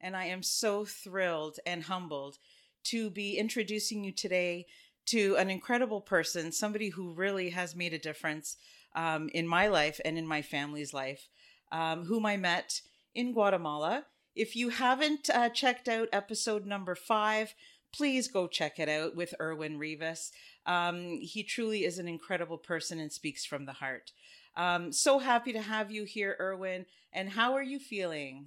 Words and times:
and 0.00 0.16
I 0.16 0.26
am 0.26 0.42
so 0.42 0.84
thrilled 0.84 1.58
and 1.66 1.84
humbled 1.84 2.38
to 2.84 3.10
be 3.10 3.36
introducing 3.36 4.04
you 4.04 4.12
today 4.12 4.66
to 5.06 5.36
an 5.36 5.50
incredible 5.50 6.00
person, 6.00 6.52
somebody 6.52 6.90
who 6.90 7.12
really 7.12 7.50
has 7.50 7.74
made 7.74 7.92
a 7.92 7.98
difference 7.98 8.56
um, 8.94 9.28
in 9.34 9.46
my 9.46 9.68
life 9.68 10.00
and 10.04 10.16
in 10.16 10.26
my 10.26 10.42
family's 10.42 10.94
life, 10.94 11.28
um, 11.72 12.04
whom 12.04 12.26
I 12.26 12.36
met 12.36 12.80
in 13.14 13.32
Guatemala. 13.32 14.06
If 14.34 14.54
you 14.54 14.68
haven't 14.68 15.28
uh, 15.28 15.48
checked 15.48 15.88
out 15.88 16.08
episode 16.12 16.64
number 16.64 16.94
five, 16.94 17.54
please 17.92 18.28
go 18.28 18.46
check 18.46 18.78
it 18.78 18.88
out 18.88 19.16
with 19.16 19.34
Erwin 19.40 19.78
Rivas. 19.78 20.30
Um, 20.66 21.18
he 21.20 21.42
truly 21.42 21.84
is 21.84 21.98
an 21.98 22.08
incredible 22.08 22.58
person 22.58 23.00
and 23.00 23.12
speaks 23.12 23.44
from 23.44 23.66
the 23.66 23.72
heart. 23.72 24.12
Um, 24.56 24.92
so 24.92 25.18
happy 25.18 25.52
to 25.52 25.62
have 25.62 25.90
you 25.90 26.04
here, 26.04 26.36
Erwin. 26.40 26.86
And 27.12 27.30
how 27.30 27.54
are 27.54 27.62
you 27.62 27.78
feeling? 27.78 28.46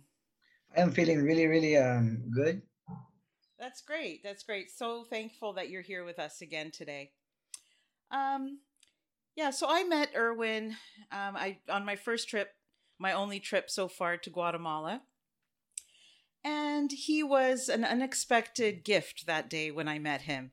I 0.75 0.81
am 0.81 0.91
feeling 0.91 1.23
really, 1.23 1.45
really 1.45 1.77
um, 1.77 2.23
good. 2.33 2.61
That's 3.59 3.81
great. 3.81 4.23
That's 4.23 4.43
great. 4.43 4.71
So 4.71 5.03
thankful 5.03 5.53
that 5.53 5.69
you're 5.69 5.83
here 5.83 6.03
with 6.03 6.19
us 6.19 6.41
again 6.41 6.71
today. 6.71 7.11
Um, 8.11 8.59
yeah. 9.35 9.51
So 9.51 9.67
I 9.69 9.83
met 9.83 10.09
Erwin. 10.15 10.75
Um, 11.11 11.35
I 11.35 11.59
on 11.69 11.85
my 11.85 11.95
first 11.95 12.27
trip, 12.27 12.49
my 12.99 13.13
only 13.13 13.39
trip 13.39 13.69
so 13.69 13.87
far 13.87 14.17
to 14.17 14.29
Guatemala, 14.29 15.01
and 16.43 16.91
he 16.91 17.23
was 17.23 17.69
an 17.69 17.85
unexpected 17.85 18.83
gift 18.83 19.25
that 19.27 19.49
day 19.49 19.71
when 19.71 19.87
I 19.87 19.99
met 19.99 20.21
him. 20.21 20.51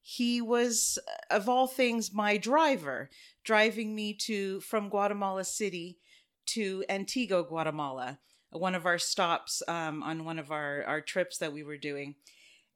He 0.00 0.40
was, 0.40 0.98
of 1.30 1.48
all 1.48 1.66
things, 1.66 2.12
my 2.12 2.36
driver, 2.36 3.08
driving 3.44 3.94
me 3.94 4.14
to 4.26 4.60
from 4.60 4.88
Guatemala 4.88 5.44
City 5.44 5.98
to 6.46 6.84
Antigua, 6.88 7.44
Guatemala 7.44 8.18
one 8.52 8.74
of 8.74 8.86
our 8.86 8.98
stops 8.98 9.62
um, 9.66 10.02
on 10.02 10.24
one 10.24 10.38
of 10.38 10.50
our, 10.50 10.84
our 10.84 11.00
trips 11.00 11.38
that 11.38 11.52
we 11.52 11.62
were 11.62 11.76
doing. 11.76 12.14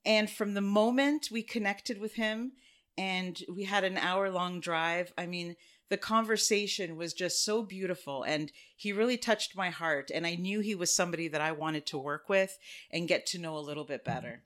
And 0.05 0.29
from 0.29 0.53
the 0.53 0.61
moment 0.61 1.29
we 1.31 1.43
connected 1.43 1.99
with 1.99 2.15
him 2.15 2.53
and 2.97 3.39
we 3.53 3.63
had 3.63 3.83
an 3.83 3.97
hour 3.97 4.29
long 4.29 4.59
drive, 4.59 5.13
I 5.17 5.27
mean, 5.27 5.55
the 5.89 5.97
conversation 5.97 6.97
was 6.97 7.13
just 7.13 7.45
so 7.45 7.61
beautiful 7.61 8.23
and 8.23 8.51
he 8.75 8.91
really 8.91 9.17
touched 9.17 9.55
my 9.55 9.69
heart. 9.69 10.11
And 10.13 10.25
I 10.25 10.35
knew 10.35 10.59
he 10.59 10.75
was 10.75 10.95
somebody 10.95 11.27
that 11.29 11.41
I 11.41 11.51
wanted 11.51 11.85
to 11.87 11.97
work 11.97 12.27
with 12.27 12.57
and 12.91 13.07
get 13.07 13.25
to 13.27 13.39
know 13.39 13.57
a 13.57 13.59
little 13.59 13.85
bit 13.85 14.03
better. 14.03 14.43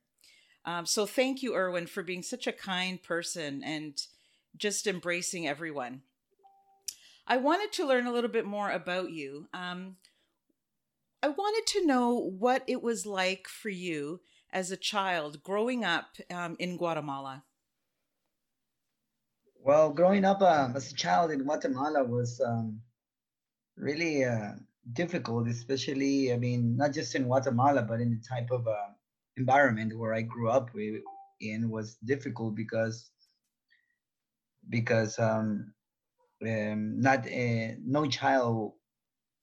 Um, 0.65 0.85
so 0.85 1.05
thank 1.05 1.41
you, 1.41 1.55
Erwin, 1.55 1.87
for 1.87 2.03
being 2.03 2.21
such 2.21 2.45
a 2.45 2.51
kind 2.51 3.01
person 3.01 3.63
and 3.63 3.99
just 4.55 4.85
embracing 4.85 5.47
everyone. 5.47 6.01
I 7.25 7.37
wanted 7.37 7.71
to 7.73 7.87
learn 7.87 8.05
a 8.05 8.11
little 8.11 8.29
bit 8.29 8.45
more 8.45 8.69
about 8.69 9.11
you. 9.11 9.47
Um, 9.53 9.95
I 11.23 11.27
wanted 11.27 11.67
to 11.73 11.85
know 11.85 12.15
what 12.15 12.63
it 12.67 12.81
was 12.81 13.05
like 13.05 13.47
for 13.47 13.69
you 13.69 14.21
as 14.51 14.71
a 14.71 14.77
child 14.77 15.43
growing 15.43 15.85
up 15.85 16.17
um, 16.31 16.55
in 16.59 16.77
Guatemala. 16.77 17.43
Well, 19.63 19.91
growing 19.91 20.25
up 20.25 20.41
um, 20.41 20.75
as 20.75 20.91
a 20.91 20.95
child 20.95 21.29
in 21.29 21.43
Guatemala 21.43 22.03
was 22.03 22.41
um, 22.41 22.81
really 23.77 24.25
uh, 24.25 24.53
difficult, 24.93 25.47
especially, 25.47 26.33
I 26.33 26.37
mean, 26.37 26.75
not 26.75 26.93
just 26.93 27.13
in 27.13 27.25
Guatemala, 27.25 27.83
but 27.83 28.01
in 28.01 28.09
the 28.09 28.23
type 28.27 28.49
of 28.49 28.67
uh, 28.67 28.89
environment 29.37 29.95
where 29.95 30.15
I 30.15 30.23
grew 30.23 30.49
up 30.49 30.71
in 31.39 31.69
was 31.69 31.95
difficult 32.03 32.55
because 32.55 33.11
because 34.69 35.17
um, 35.19 35.73
um, 36.43 36.99
not 36.99 37.27
uh, 37.27 37.75
no 37.83 38.07
child 38.07 38.73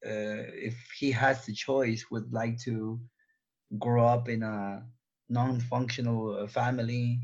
if 0.03 0.77
he 0.99 1.11
has 1.13 1.45
the 1.47 1.53
choice, 1.53 2.05
would 2.11 2.33
like 2.33 2.59
to 2.65 3.01
grow 3.79 4.07
up 4.07 4.29
in 4.29 4.43
a 4.43 4.83
non-functional 5.29 6.41
uh, 6.41 6.47
family 6.47 7.21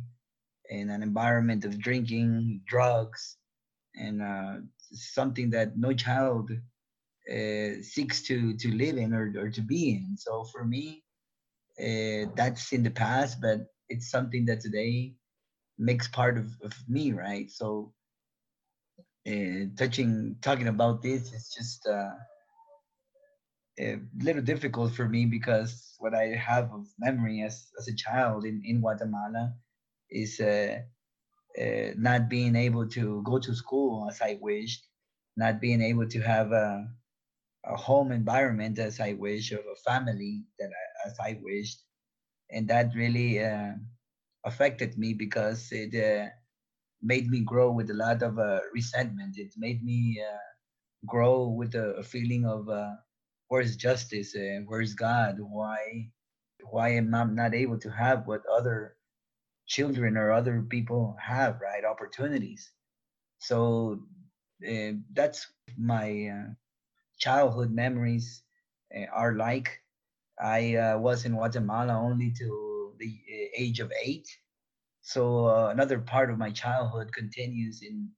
in 0.71 0.91
an 0.91 1.03
environment 1.03 1.65
of 1.65 1.79
drinking, 1.79 2.61
drugs, 2.67 3.37
and 3.97 4.23
uh, 4.23 4.57
something 4.93 5.51
that 5.51 5.77
no 5.77 5.93
child 5.93 6.51
uh, 7.31 7.83
seeks 7.83 8.23
to 8.23 8.55
to 8.57 8.75
live 8.75 8.97
in 8.97 9.13
or, 9.15 9.33
or 9.39 9.51
to 9.51 9.63
be 9.63 9.91
in. 9.91 10.17
So 10.17 10.45
for 10.45 10.65
me, 10.65 11.03
uh, 11.81 12.31
that's 12.37 12.73
in 12.73 12.83
the 12.83 12.91
past, 12.91 13.41
but 13.41 13.61
it's 13.89 14.11
something 14.11 14.45
that 14.47 14.61
today 14.61 15.15
makes 15.79 16.09
part 16.09 16.39
of, 16.39 16.47
of 16.63 16.73
me, 16.89 17.13
right? 17.13 17.51
So 17.51 17.93
uh, 19.27 19.67
touching 19.77 20.37
talking 20.43 20.69
about 20.69 21.03
this 21.03 21.33
is 21.33 21.53
just 21.57 21.87
uh, 21.87 22.11
a 23.79 23.99
little 24.21 24.43
difficult 24.43 24.93
for 24.95 25.09
me 25.09 25.27
because 25.27 25.95
what 25.99 26.15
I 26.15 26.35
have 26.37 26.73
of 26.73 26.87
memory 26.99 27.43
as, 27.43 27.71
as 27.79 27.89
a 27.89 27.95
child 27.97 28.45
in, 28.45 28.63
in 28.65 28.81
Guatemala 28.81 29.55
is 30.11 30.41
uh, 30.41 30.79
uh, 31.61 31.91
not 31.97 32.29
being 32.29 32.57
able 32.57 32.89
to 32.89 33.23
go 33.25 33.39
to 33.39 33.55
school 33.55 34.09
as 34.11 34.21
I 34.23 34.39
wished, 34.41 34.87
not 35.37 35.61
being 35.61 35.83
able 35.83 36.09
to 36.09 36.21
have 36.21 36.53
a, 36.53 36.87
a 37.67 37.77
home 37.77 38.13
environment 38.13 38.79
as 38.79 39.01
I 39.01 39.15
wish, 39.15 39.53
of 39.53 39.61
a 39.61 39.77
family 39.91 40.45
that 40.59 40.71
I, 40.71 41.09
as 41.09 41.17
I 41.21 41.39
wished, 41.43 41.79
and 42.51 42.69
that 42.69 42.91
really 42.95 43.43
uh, 43.45 43.73
affected 44.45 44.99
me 44.99 45.15
because 45.15 45.69
it 45.73 45.95
uh, 45.95 46.29
made 47.03 47.29
me 47.31 47.41
grow 47.41 47.71
with 47.73 47.91
a 47.91 47.95
lot 47.95 48.23
of 48.23 48.39
uh, 48.39 48.61
resentment. 48.75 49.37
It 49.39 49.53
made 49.57 49.85
me 49.85 50.23
uh, 50.23 50.39
grow 51.07 51.49
with 51.49 51.75
a, 51.75 51.95
a 51.97 52.03
feeling 52.03 52.45
of 52.47 52.69
where's 53.49 53.77
justice 53.77 54.35
and 54.35 54.67
where's 54.69 54.95
God? 54.95 55.37
Why 55.41 56.11
why 56.71 56.91
am 56.91 57.15
I 57.15 57.25
not 57.25 57.55
able 57.55 57.79
to 57.81 57.91
have 57.91 58.27
what 58.27 58.43
other 58.47 58.97
children 59.67 60.17
or 60.17 60.33
other 60.33 60.63
people 60.63 61.17
have, 61.21 61.61
right? 61.61 61.85
Opportunities. 61.85 62.73
So 63.39 64.01
uh, 64.69 64.93
that's 65.13 65.47
my 65.79 66.29
uh, 66.33 66.53
childhood 67.19 67.71
memories 67.73 68.43
uh, 68.97 69.07
are 69.13 69.35
like. 69.35 69.81
I 70.43 70.77
uh, 70.77 70.99
was 70.99 71.25
in 71.25 71.33
Guatemala 71.35 71.95
only 71.95 72.33
to 72.39 72.93
the 72.99 73.07
uh, 73.07 73.49
age 73.57 73.81
of 73.81 73.93
eight. 74.05 74.29
So 75.03 75.47
uh, 75.47 75.69
another 75.71 75.99
part 76.01 76.31
of 76.31 76.39
my 76.39 76.51
childhood 76.51 77.13
continues 77.13 77.83
in 77.83 78.09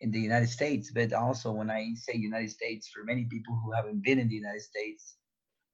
in 0.00 0.10
the 0.10 0.20
United 0.20 0.48
States, 0.48 0.90
but 0.92 1.12
also 1.12 1.50
when 1.50 1.70
I 1.70 1.94
say 1.94 2.14
United 2.16 2.50
States, 2.50 2.88
for 2.88 3.04
many 3.04 3.24
people 3.24 3.60
who 3.62 3.72
haven't 3.72 4.02
been 4.02 4.18
in 4.18 4.28
the 4.28 4.34
United 4.34 4.62
States 4.62 5.16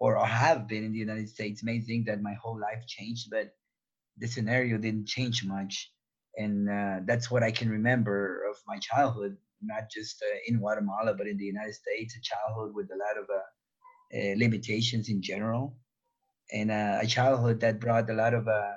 or 0.00 0.24
have 0.24 0.66
been 0.66 0.84
in 0.84 0.92
the 0.92 0.98
United 0.98 1.28
States 1.28 1.62
may 1.62 1.80
think 1.80 2.06
that 2.06 2.22
my 2.22 2.34
whole 2.34 2.58
life 2.58 2.86
changed, 2.86 3.28
but 3.30 3.54
the 4.18 4.26
scenario 4.26 4.78
didn't 4.78 5.06
change 5.06 5.44
much. 5.44 5.92
And 6.36 6.68
uh, 6.68 7.00
that's 7.04 7.30
what 7.30 7.42
I 7.42 7.50
can 7.50 7.70
remember 7.70 8.44
of 8.50 8.56
my 8.66 8.78
childhood, 8.78 9.36
not 9.62 9.90
just 9.90 10.22
uh, 10.22 10.38
in 10.48 10.58
Guatemala, 10.58 11.14
but 11.14 11.26
in 11.26 11.36
the 11.36 11.44
United 11.44 11.74
States, 11.74 12.16
a 12.16 12.20
childhood 12.20 12.74
with 12.74 12.90
a 12.90 12.96
lot 12.96 13.18
of 13.22 13.28
uh, 13.30 13.40
uh 14.16 14.34
limitations 14.36 15.08
in 15.08 15.22
general, 15.22 15.76
and 16.52 16.70
uh, 16.70 16.98
a 17.00 17.06
childhood 17.06 17.60
that 17.60 17.80
brought 17.80 18.10
a 18.10 18.14
lot 18.14 18.34
of 18.34 18.48
uh, 18.48 18.72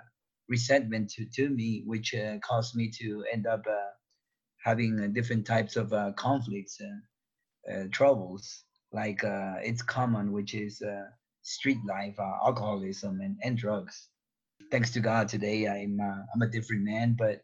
resentment 0.49 1.09
to, 1.09 1.25
to 1.35 1.49
me, 1.49 1.83
which 1.85 2.13
caused 2.41 2.75
me 2.75 2.91
to 2.99 3.23
end 3.33 3.47
up 3.47 3.63
having 4.63 4.99
uh, 4.99 5.07
different 5.07 5.45
types 5.45 5.75
of 5.75 5.93
uh, 5.93 6.11
conflicts 6.13 6.79
and 6.79 7.01
uh, 7.71 7.87
troubles. 7.91 8.63
Like 8.93 9.19
it's 9.23 9.81
common, 9.81 10.31
which 10.31 10.53
is 10.53 10.81
street 11.41 11.79
life, 11.87 12.15
alcoholism, 12.19 13.19
and, 13.21 13.37
and 13.43 13.57
drugs. 13.57 14.09
thanks 14.71 14.91
to 14.91 15.01
God 15.01 15.27
today 15.27 15.67
I'm 15.67 15.99
I'm 16.01 16.41
a 16.41 16.47
different 16.47 16.83
man. 16.83 17.15
But 17.17 17.41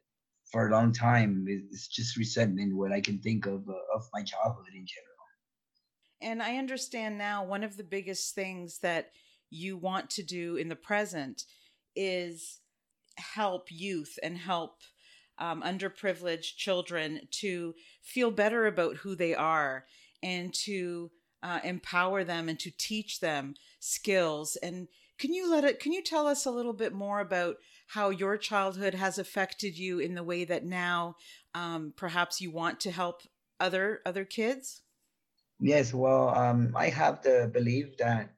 for 0.54 0.68
a 0.68 0.72
long 0.72 0.94
time, 0.94 1.46
it's 1.48 1.88
just 1.88 2.16
resentment 2.16 2.78
what 2.78 2.92
I 2.92 3.02
can 3.02 3.20
think 3.20 3.48
of 3.48 3.68
uh, 3.68 3.96
of 3.96 4.08
my 4.14 4.24
childhood 4.24 4.68
in 4.74 4.86
general. 4.86 5.14
And 6.22 6.42
I 6.42 6.58
understand 6.58 7.18
now 7.18 7.44
one 7.44 7.64
of 7.64 7.76
the 7.76 7.84
biggest 7.84 8.36
things 8.36 8.80
that 8.80 9.10
you 9.50 9.78
want 9.78 10.10
to 10.12 10.24
do 10.24 10.56
in 10.56 10.70
the 10.70 10.76
present 10.76 11.44
is 11.96 12.62
help 13.18 13.68
youth 13.70 14.18
and 14.24 14.38
help 14.38 14.82
um, 15.38 15.62
underprivileged 15.62 16.56
children 16.56 17.22
to 17.32 17.74
feel 18.02 18.32
better 18.32 18.66
about 18.66 18.98
who 18.98 19.16
they 19.16 19.34
are 19.34 19.86
and 20.22 20.54
to 20.54 21.12
uh, 21.42 21.60
empower 21.64 22.24
them 22.24 22.48
and 22.48 22.60
to 22.60 22.72
teach 22.72 23.20
them 23.20 23.56
skills. 23.80 24.56
And 24.64 24.88
can 25.20 25.34
you 25.34 25.50
let 25.50 25.64
it 25.64 25.80
can 25.80 25.92
you 25.92 26.02
tell 26.02 26.26
us 26.26 26.46
a 26.46 26.52
little 26.52 26.74
bit 26.74 26.94
more 26.94 27.20
about 27.20 27.58
how 27.88 28.10
your 28.10 28.38
childhood 28.38 28.94
has 28.94 29.18
affected 29.18 29.78
you 29.78 30.00
in 30.00 30.16
the 30.16 30.24
way 30.24 30.46
that 30.46 30.66
now 30.66 31.16
um, 31.54 31.94
perhaps 31.96 32.42
you 32.42 32.50
want 32.52 32.80
to 32.82 32.92
help 32.92 33.22
other 33.60 34.02
other 34.06 34.26
kids? 34.26 34.82
Yes 35.60 35.94
well 35.94 36.30
um, 36.30 36.74
i 36.76 36.90
have 36.90 37.22
the 37.22 37.50
belief 37.54 37.96
that 37.98 38.34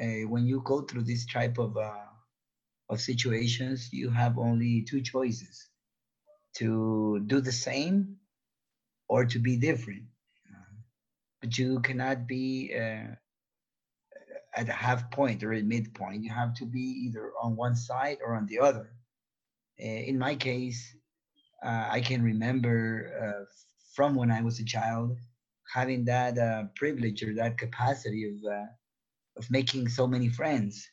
uh, 0.00 0.26
when 0.28 0.46
you 0.46 0.62
go 0.64 0.82
through 0.82 1.02
this 1.02 1.26
type 1.26 1.58
of 1.58 1.76
uh, 1.76 2.06
of 2.88 3.00
situations 3.00 3.90
you 3.92 4.10
have 4.10 4.38
only 4.38 4.82
two 4.82 5.00
choices 5.00 5.68
to 6.56 7.20
do 7.26 7.40
the 7.40 7.52
same 7.52 8.16
or 9.08 9.24
to 9.24 9.38
be 9.38 9.56
different 9.56 10.04
but 11.44 11.58
you 11.58 11.78
cannot 11.80 12.26
be 12.26 12.74
uh, 12.74 13.14
at 14.56 14.66
a 14.66 14.72
half 14.72 15.10
point 15.10 15.44
or 15.44 15.52
a 15.52 15.60
midpoint. 15.60 16.24
You 16.24 16.32
have 16.32 16.54
to 16.54 16.64
be 16.64 16.80
either 16.80 17.32
on 17.42 17.54
one 17.54 17.76
side 17.76 18.16
or 18.24 18.34
on 18.34 18.46
the 18.46 18.60
other. 18.60 18.94
Uh, 19.78 19.84
in 19.84 20.18
my 20.18 20.36
case, 20.36 20.96
uh, 21.62 21.88
I 21.90 22.00
can 22.00 22.22
remember 22.22 23.12
uh, 23.20 23.44
from 23.94 24.14
when 24.14 24.30
I 24.30 24.40
was 24.40 24.58
a 24.58 24.64
child 24.64 25.18
having 25.74 26.06
that 26.06 26.36
privilege 26.76 27.22
or 27.22 27.34
that 27.34 27.58
capacity 27.58 28.24
of 28.30 28.38
of 29.36 29.50
making 29.50 29.88
so 29.88 30.06
many 30.06 30.28
friends, 30.28 30.88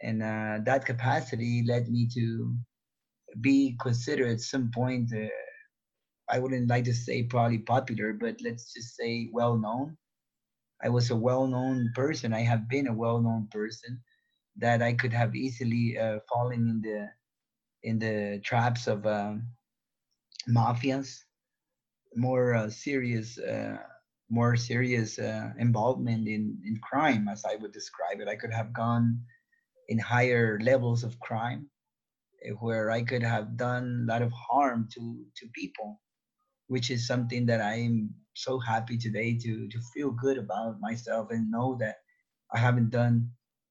and 0.00 0.22
uh, 0.22 0.58
that 0.64 0.86
capacity 0.86 1.64
led 1.66 1.90
me 1.90 2.08
to 2.14 2.54
be 3.40 3.76
considered 3.80 4.30
at 4.30 4.40
some 4.40 4.70
point. 4.70 5.12
I 6.28 6.38
wouldn't 6.38 6.68
like 6.68 6.84
to 6.84 6.94
say 6.94 7.22
probably 7.22 7.58
popular, 7.58 8.12
but 8.12 8.40
let's 8.42 8.72
just 8.72 8.96
say 8.96 9.28
well 9.32 9.56
known 9.58 9.96
I 10.82 10.88
was 10.88 11.10
a 11.10 11.16
well-known 11.16 11.92
person. 11.94 12.32
I 12.34 12.40
have 12.42 12.68
been 12.68 12.88
a 12.88 12.92
well-known 12.92 13.48
person 13.50 14.02
that 14.56 14.82
I 14.82 14.92
could 14.94 15.12
have 15.12 15.34
easily 15.34 15.98
uh, 15.98 16.20
fallen 16.32 16.68
in 16.68 16.80
the 16.82 17.08
in 17.82 17.98
the 17.98 18.40
traps 18.44 18.86
of 18.88 19.06
um, 19.06 19.48
mafias, 20.48 21.24
more 22.16 22.54
uh, 22.54 22.70
serious, 22.70 23.38
uh, 23.38 23.78
more 24.30 24.56
serious 24.56 25.18
uh, 25.18 25.50
involvement 25.58 26.28
in 26.28 26.58
in 26.64 26.78
crime, 26.82 27.28
as 27.28 27.44
I 27.44 27.56
would 27.56 27.72
describe 27.72 28.20
it. 28.20 28.28
I 28.28 28.36
could 28.36 28.52
have 28.52 28.72
gone 28.72 29.20
in 29.88 29.98
higher 29.98 30.58
levels 30.60 31.04
of 31.04 31.18
crime, 31.20 31.68
where 32.60 32.90
I 32.90 33.02
could 33.02 33.22
have 33.22 33.56
done 33.56 34.06
a 34.08 34.12
lot 34.12 34.22
of 34.22 34.32
harm 34.32 34.88
to 34.94 35.26
to 35.38 35.46
people 35.54 36.00
which 36.68 36.90
is 36.90 37.06
something 37.06 37.46
that 37.46 37.60
I'm 37.60 38.14
so 38.34 38.58
happy 38.58 38.96
today 38.98 39.36
to 39.38 39.68
to 39.68 39.78
feel 39.94 40.10
good 40.10 40.38
about 40.38 40.80
myself 40.80 41.28
and 41.30 41.50
know 41.50 41.76
that 41.80 41.96
I 42.52 42.58
haven't 42.58 42.90
done, 42.90 43.30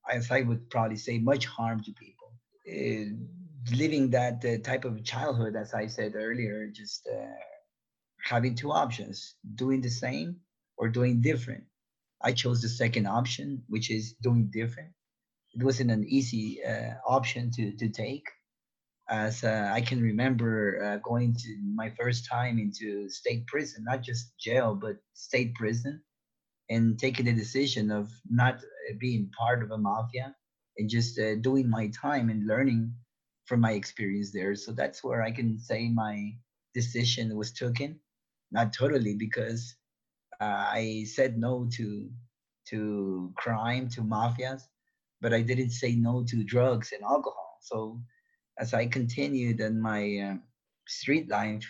as 0.09 0.31
I 0.31 0.41
would 0.41 0.69
probably 0.69 0.97
say, 0.97 1.19
much 1.19 1.45
harm 1.45 1.81
to 1.83 1.91
people. 1.93 2.29
Uh, 2.67 3.75
living 3.75 4.11
that 4.11 4.43
uh, 4.45 4.57
type 4.63 4.85
of 4.85 5.03
childhood, 5.03 5.55
as 5.55 5.73
I 5.73 5.87
said 5.87 6.13
earlier, 6.15 6.67
just 6.73 7.07
uh, 7.07 7.35
having 8.23 8.55
two 8.55 8.71
options: 8.71 9.35
doing 9.55 9.81
the 9.81 9.89
same 9.89 10.37
or 10.77 10.89
doing 10.89 11.21
different. 11.21 11.65
I 12.21 12.33
chose 12.33 12.61
the 12.61 12.69
second 12.69 13.07
option, 13.07 13.63
which 13.67 13.91
is 13.91 14.13
doing 14.21 14.49
different. 14.51 14.93
It 15.53 15.63
wasn't 15.63 15.91
an 15.91 16.05
easy 16.07 16.63
uh, 16.63 16.95
option 17.07 17.51
to 17.55 17.71
to 17.77 17.89
take 17.89 18.25
as 19.11 19.43
uh, 19.43 19.69
I 19.73 19.81
can 19.81 20.01
remember 20.01 20.83
uh, 20.83 20.97
going 21.07 21.35
to 21.35 21.57
my 21.75 21.91
first 21.91 22.27
time 22.29 22.59
into 22.59 23.09
state 23.09 23.47
prison, 23.47 23.85
not 23.85 24.03
just 24.03 24.37
jail, 24.39 24.75
but 24.75 24.97
state 25.13 25.55
prison, 25.55 26.01
and 26.69 26.99
taking 26.99 27.25
the 27.25 27.33
decision 27.33 27.91
of 27.91 28.09
not 28.29 28.55
uh, 28.55 28.93
being 28.99 29.31
part 29.37 29.63
of 29.63 29.71
a 29.71 29.77
mafia 29.77 30.35
and 30.77 30.89
just 30.89 31.19
uh, 31.19 31.35
doing 31.35 31.69
my 31.69 31.89
time 31.89 32.29
and 32.29 32.47
learning 32.47 32.93
from 33.45 33.61
my 33.61 33.73
experience 33.73 34.31
there. 34.33 34.55
So 34.55 34.71
that's 34.73 35.03
where 35.03 35.21
I 35.23 35.31
can 35.31 35.59
say 35.59 35.89
my 35.89 36.33
decision 36.73 37.35
was 37.37 37.51
taken, 37.53 37.99
not 38.51 38.73
totally 38.73 39.15
because 39.15 39.75
uh, 40.41 40.45
I 40.73 41.05
said 41.05 41.37
no 41.37 41.67
to 41.77 42.09
to 42.69 43.33
crime 43.37 43.89
to 43.89 44.01
mafias, 44.01 44.61
but 45.21 45.33
I 45.33 45.41
didn't 45.41 45.71
say 45.71 45.95
no 45.95 46.23
to 46.29 46.43
drugs 46.43 46.91
and 46.93 47.03
alcohol. 47.03 47.57
So 47.61 48.01
as 48.61 48.75
I 48.75 48.85
continued 48.85 49.59
in 49.59 49.81
my 49.81 50.01
uh, 50.19 50.35
street 50.87 51.27
life, 51.27 51.65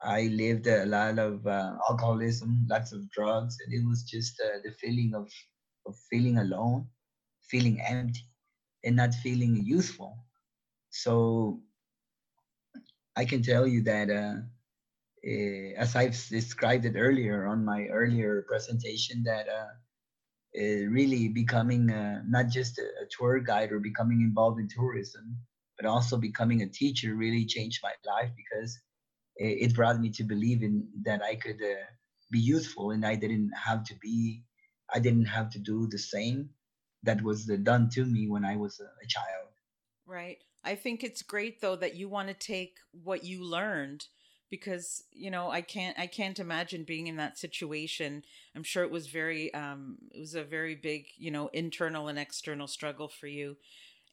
I 0.00 0.28
lived 0.28 0.68
a 0.68 0.86
lot 0.86 1.18
of 1.18 1.44
uh, 1.46 1.74
alcoholism, 1.90 2.64
lots 2.70 2.92
of 2.92 3.10
drugs, 3.10 3.56
and 3.64 3.74
it 3.74 3.84
was 3.86 4.04
just 4.04 4.40
uh, 4.40 4.58
the 4.64 4.70
feeling 4.80 5.12
of, 5.16 5.28
of 5.84 5.96
feeling 6.08 6.38
alone, 6.38 6.86
feeling 7.50 7.80
empty, 7.80 8.28
and 8.84 8.96
not 8.96 9.14
feeling 9.14 9.62
useful. 9.64 10.16
So 10.90 11.60
I 13.16 13.24
can 13.24 13.42
tell 13.42 13.66
you 13.66 13.82
that, 13.82 14.08
uh, 14.08 14.34
eh, 15.24 15.72
as 15.76 15.96
I've 15.96 16.18
described 16.28 16.84
it 16.84 16.94
earlier 16.96 17.48
on 17.48 17.64
my 17.64 17.86
earlier 17.86 18.44
presentation, 18.48 19.24
that 19.24 19.48
uh, 19.48 19.72
eh, 20.56 20.84
really 20.88 21.28
becoming 21.28 21.90
uh, 21.90 22.22
not 22.28 22.48
just 22.48 22.78
a, 22.78 22.86
a 23.02 23.06
tour 23.10 23.40
guide 23.40 23.72
or 23.72 23.80
becoming 23.80 24.20
involved 24.20 24.60
in 24.60 24.68
tourism 24.68 25.36
but 25.82 25.88
also 25.88 26.16
becoming 26.16 26.62
a 26.62 26.68
teacher 26.68 27.14
really 27.14 27.44
changed 27.44 27.80
my 27.82 27.92
life 28.06 28.30
because 28.36 28.78
it, 29.36 29.70
it 29.70 29.74
brought 29.74 30.00
me 30.00 30.10
to 30.10 30.24
believe 30.24 30.62
in 30.62 30.86
that 31.04 31.22
I 31.22 31.34
could 31.34 31.60
uh, 31.62 31.84
be 32.30 32.38
useful 32.38 32.92
and 32.92 33.04
I 33.04 33.16
didn't 33.16 33.50
have 33.66 33.84
to 33.84 33.94
be, 34.00 34.44
I 34.92 35.00
didn't 35.00 35.26
have 35.26 35.50
to 35.50 35.58
do 35.58 35.88
the 35.90 35.98
same 35.98 36.50
that 37.02 37.22
was 37.22 37.46
done 37.46 37.88
to 37.90 38.04
me 38.04 38.28
when 38.28 38.44
I 38.44 38.56
was 38.56 38.80
a 38.80 39.06
child. 39.06 39.48
Right. 40.06 40.38
I 40.64 40.76
think 40.76 41.02
it's 41.02 41.22
great 41.22 41.60
though 41.60 41.76
that 41.76 41.96
you 41.96 42.08
want 42.08 42.28
to 42.28 42.34
take 42.34 42.76
what 42.92 43.24
you 43.24 43.44
learned 43.44 44.06
because 44.50 45.04
you 45.10 45.30
know 45.30 45.50
i 45.50 45.62
can't 45.62 45.98
i 45.98 46.06
can't 46.06 46.38
imagine 46.38 46.84
being 46.84 47.06
in 47.06 47.16
that 47.16 47.38
situation 47.38 48.22
i'm 48.54 48.62
sure 48.62 48.84
it 48.84 48.90
was 48.90 49.06
very 49.06 49.52
um 49.54 49.96
it 50.10 50.20
was 50.20 50.34
a 50.34 50.44
very 50.44 50.74
big 50.74 51.06
you 51.16 51.30
know 51.30 51.48
internal 51.54 52.06
and 52.06 52.18
external 52.18 52.66
struggle 52.66 53.08
for 53.08 53.26
you 53.26 53.56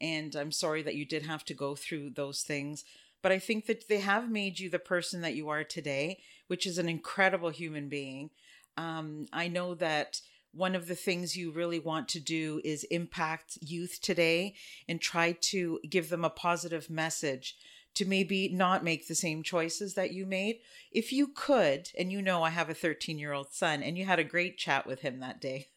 and 0.01 0.35
I'm 0.35 0.51
sorry 0.51 0.81
that 0.83 0.95
you 0.95 1.05
did 1.05 1.23
have 1.23 1.43
to 1.45 1.53
go 1.53 1.75
through 1.75 2.11
those 2.11 2.41
things. 2.41 2.83
But 3.21 3.31
I 3.31 3.39
think 3.39 3.65
that 3.65 3.87
they 3.89 3.99
have 3.99 4.31
made 4.31 4.59
you 4.59 4.69
the 4.69 4.79
person 4.79 5.21
that 5.21 5.35
you 5.35 5.49
are 5.49 5.63
today, 5.63 6.19
which 6.47 6.65
is 6.65 6.77
an 6.77 6.87
incredible 6.87 7.49
human 7.49 7.89
being. 7.89 8.29
Um, 8.77 9.27
I 9.33 9.49
know 9.49 9.75
that 9.75 10.21
one 10.51 10.75
of 10.75 10.87
the 10.87 10.95
things 10.95 11.35
you 11.35 11.51
really 11.51 11.79
want 11.79 12.07
to 12.09 12.19
do 12.19 12.61
is 12.63 12.83
impact 12.85 13.57
youth 13.61 13.99
today 14.01 14.55
and 14.87 14.99
try 14.99 15.33
to 15.33 15.79
give 15.87 16.09
them 16.09 16.25
a 16.25 16.29
positive 16.29 16.89
message 16.89 17.55
to 17.95 18.05
maybe 18.05 18.49
not 18.49 18.83
make 18.83 19.07
the 19.07 19.15
same 19.15 19.43
choices 19.43 19.95
that 19.95 20.11
you 20.11 20.25
made. 20.25 20.59
If 20.91 21.11
you 21.11 21.27
could, 21.27 21.89
and 21.97 22.11
you 22.11 22.21
know 22.21 22.43
I 22.43 22.49
have 22.51 22.69
a 22.69 22.73
13 22.73 23.19
year 23.19 23.33
old 23.33 23.51
son, 23.51 23.83
and 23.83 23.97
you 23.97 24.05
had 24.05 24.19
a 24.19 24.23
great 24.23 24.57
chat 24.57 24.87
with 24.87 25.01
him 25.01 25.19
that 25.19 25.41
day. 25.41 25.67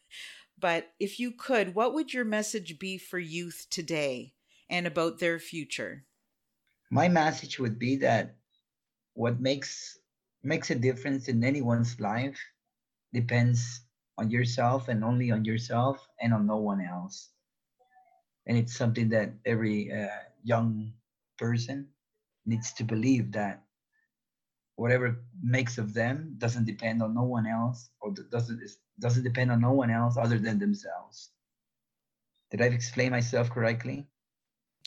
But 0.57 0.93
if 0.99 1.19
you 1.19 1.31
could, 1.31 1.75
what 1.75 1.93
would 1.93 2.13
your 2.13 2.25
message 2.25 2.79
be 2.79 2.97
for 2.97 3.19
youth 3.19 3.67
today 3.69 4.33
and 4.69 4.87
about 4.87 5.19
their 5.19 5.39
future? 5.39 6.05
My 6.89 7.09
message 7.09 7.59
would 7.59 7.77
be 7.77 7.97
that 7.97 8.37
what 9.13 9.39
makes 9.41 9.97
makes 10.43 10.69
a 10.71 10.75
difference 10.75 11.27
in 11.27 11.43
anyone's 11.43 11.99
life 11.99 12.39
depends 13.13 13.81
on 14.17 14.31
yourself 14.31 14.89
and 14.89 15.03
only 15.03 15.31
on 15.31 15.45
yourself 15.45 16.07
and 16.21 16.33
on 16.33 16.47
no 16.47 16.57
one 16.57 16.81
else. 16.81 17.31
And 18.45 18.57
it's 18.57 18.73
something 18.75 19.09
that 19.09 19.33
every 19.45 19.91
uh, 19.91 20.07
young 20.43 20.93
person 21.37 21.93
needs 22.45 22.73
to 22.73 22.83
believe 22.85 23.33
that 23.33 23.62
whatever 24.75 25.23
makes 25.41 25.77
of 25.77 25.93
them 25.93 26.35
doesn't 26.37 26.65
depend 26.65 27.01
on 27.01 27.13
no 27.13 27.23
one 27.23 27.45
else 27.47 27.89
or 28.01 28.13
doesn't 28.31 28.61
doesn't 28.99 29.23
depend 29.23 29.51
on 29.51 29.61
no 29.61 29.71
one 29.71 29.89
else 29.89 30.17
other 30.17 30.39
than 30.39 30.59
themselves. 30.59 31.29
Did 32.51 32.61
i 32.61 32.65
explain 32.65 33.11
myself 33.11 33.49
correctly? 33.49 34.07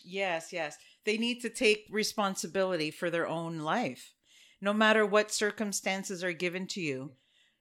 Yes 0.04 0.52
yes. 0.52 0.76
They 1.04 1.18
need 1.18 1.40
to 1.42 1.50
take 1.50 1.86
responsibility 1.90 2.90
for 2.90 3.10
their 3.10 3.28
own 3.28 3.58
life. 3.58 4.14
No 4.60 4.72
matter 4.72 5.04
what 5.06 5.30
circumstances 5.30 6.24
are 6.24 6.32
given 6.32 6.66
to 6.68 6.80
you 6.80 7.12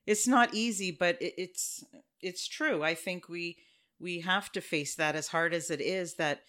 it's 0.06 0.28
not 0.28 0.54
easy 0.54 0.92
but 0.92 1.18
it's 1.20 1.84
it's 2.22 2.48
true. 2.48 2.84
I 2.84 2.96
think 2.96 3.28
we 3.30 3.58
we 4.00 4.22
have 4.22 4.52
to 4.52 4.62
face 4.62 4.96
that 4.96 5.16
as 5.16 5.28
hard 5.28 5.54
as 5.54 5.70
it 5.72 5.82
is 5.82 6.16
that 6.16 6.42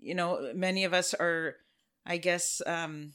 you 0.00 0.14
know, 0.14 0.50
many 0.54 0.84
of 0.84 0.94
us 0.94 1.14
are, 1.14 1.56
I 2.06 2.16
guess, 2.16 2.62
um, 2.66 3.12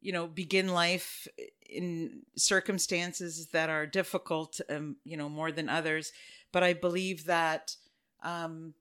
you 0.00 0.12
know, 0.12 0.26
begin 0.26 0.68
life 0.68 1.26
in 1.68 2.22
circumstances 2.36 3.48
that 3.48 3.68
are 3.68 3.86
difficult, 3.86 4.60
um, 4.70 4.96
you 5.04 5.16
know, 5.16 5.28
more 5.28 5.52
than 5.52 5.68
others. 5.68 6.12
But 6.52 6.62
I 6.62 6.72
believe 6.72 7.26
that 7.26 7.76
um, 8.22 8.74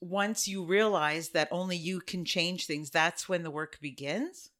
once 0.00 0.46
you 0.46 0.64
realize 0.64 1.30
that 1.30 1.48
only 1.50 1.76
you 1.76 2.00
can 2.00 2.24
change 2.24 2.66
things, 2.66 2.90
that's 2.90 3.28
when 3.28 3.42
the 3.42 3.50
work 3.50 3.78
begins. 3.80 4.50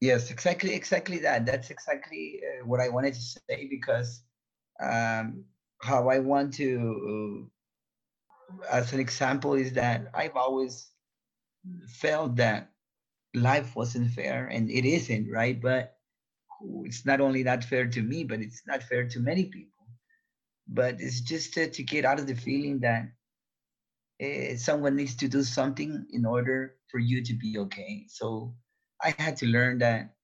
Yes, 0.00 0.30
exactly, 0.30 0.74
exactly 0.74 1.18
that. 1.18 1.46
That's 1.46 1.70
exactly 1.70 2.40
uh, 2.42 2.66
what 2.66 2.80
I 2.80 2.88
wanted 2.88 3.14
to 3.14 3.20
say 3.20 3.68
because 3.70 4.22
um, 4.82 5.44
how 5.80 6.08
I 6.08 6.18
want 6.18 6.54
to, 6.54 7.48
uh, 8.62 8.74
as 8.74 8.92
an 8.92 9.00
example, 9.00 9.54
is 9.54 9.72
that 9.74 10.08
I've 10.12 10.34
always 10.34 10.88
felt 11.86 12.34
that 12.36 12.71
life 13.34 13.76
wasn't 13.76 14.10
fair, 14.10 14.46
and 14.46 14.70
it 14.70 14.84
isn't, 14.84 15.30
right? 15.30 15.60
But 15.60 15.96
it's 16.84 17.04
not 17.06 17.20
only 17.20 17.42
not 17.42 17.64
fair 17.64 17.86
to 17.86 18.02
me, 18.02 18.24
but 18.24 18.40
it's 18.40 18.62
not 18.66 18.82
fair 18.82 19.06
to 19.08 19.20
many 19.20 19.44
people. 19.46 19.86
But 20.68 21.00
it's 21.00 21.20
just 21.20 21.54
to, 21.54 21.68
to 21.70 21.82
get 21.82 22.04
out 22.04 22.20
of 22.20 22.26
the 22.26 22.34
feeling 22.34 22.80
that 22.80 23.12
uh, 24.22 24.56
someone 24.56 24.96
needs 24.96 25.16
to 25.16 25.28
do 25.28 25.42
something 25.42 26.06
in 26.12 26.24
order 26.26 26.76
for 26.90 26.98
you 26.98 27.22
to 27.24 27.34
be 27.34 27.58
okay. 27.58 28.06
So 28.08 28.54
I 29.02 29.14
had 29.18 29.36
to 29.38 29.46
learn 29.46 29.78
that 29.78 30.14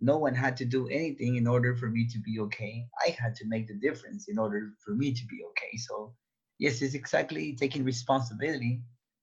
no 0.00 0.18
one 0.18 0.34
had 0.34 0.56
to 0.58 0.64
do 0.64 0.88
anything 0.88 1.36
in 1.36 1.46
order 1.46 1.74
for 1.74 1.88
me 1.90 2.06
to 2.12 2.18
be 2.20 2.38
okay. 2.40 2.86
I 3.06 3.16
had 3.18 3.34
to 3.36 3.46
make 3.48 3.68
the 3.68 3.74
difference 3.74 4.28
in 4.28 4.38
order 4.38 4.72
for 4.84 4.94
me 4.94 5.12
to 5.14 5.26
be 5.26 5.40
okay. 5.50 5.76
So, 5.78 6.14
yes, 6.58 6.82
it's 6.82 6.94
exactly 6.94 7.56
taking 7.56 7.84
responsibility 7.84 8.82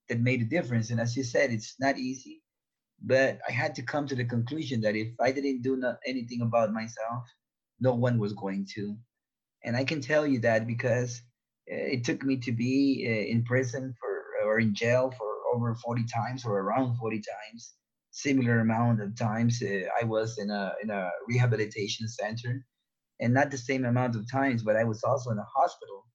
that 0.10 0.20
made 0.22 0.42
a 0.42 0.46
difference. 0.46 0.92
And 0.92 1.00
as 1.00 1.16
you 1.16 1.24
said, 1.24 1.52
it's 1.52 1.76
not 1.80 1.98
easy, 1.98 2.43
but 3.02 3.40
I 3.48 3.52
had 3.52 3.76
to 3.76 3.82
come 3.82 4.08
to 4.08 4.16
the 4.16 4.26
conclusion 4.26 4.82
that 4.82 4.96
if 4.96 5.10
I 5.20 5.32
didn't 5.32 5.62
do 5.62 5.76
not 5.76 5.98
anything 6.06 6.42
about 6.42 6.74
myself, 6.74 7.24
no 7.80 7.94
one 7.94 8.18
was 8.20 8.34
going 8.34 8.68
to. 8.76 8.96
And 9.64 9.76
I 9.76 9.84
can 9.84 10.02
tell 10.02 10.26
you 10.26 10.40
that 10.40 10.68
because 10.68 11.22
uh, 11.72 11.76
it 11.96 12.04
took 12.04 12.24
me 12.24 12.38
to 12.38 12.52
be 12.52 13.06
uh, 13.08 13.32
in 13.32 13.44
prison 13.44 13.94
for 14.00 14.24
or 14.46 14.60
in 14.60 14.76
jail 14.76 15.14
for 15.18 15.28
over 15.54 15.76
40 15.76 16.04
times 16.06 16.46
or 16.46 16.60
around 16.60 16.98
40 16.98 17.22
times. 17.22 17.74
Similar 18.12 18.60
amount 18.60 19.02
of 19.02 19.18
times 19.18 19.62
uh, 19.64 19.88
I 20.00 20.06
was 20.06 20.38
in 20.38 20.52
a 20.52 20.74
in 20.84 20.92
a 20.92 21.10
rehabilitation 21.28 22.08
center, 22.08 22.64
and 23.20 23.34
not 23.34 23.50
the 23.50 23.58
same 23.58 23.86
amount 23.86 24.16
of 24.16 24.30
times, 24.30 24.62
but 24.62 24.76
I 24.76 24.84
was 24.84 25.04
also 25.04 25.32
in 25.32 25.40
a 25.40 25.48
hospital, 25.56 26.06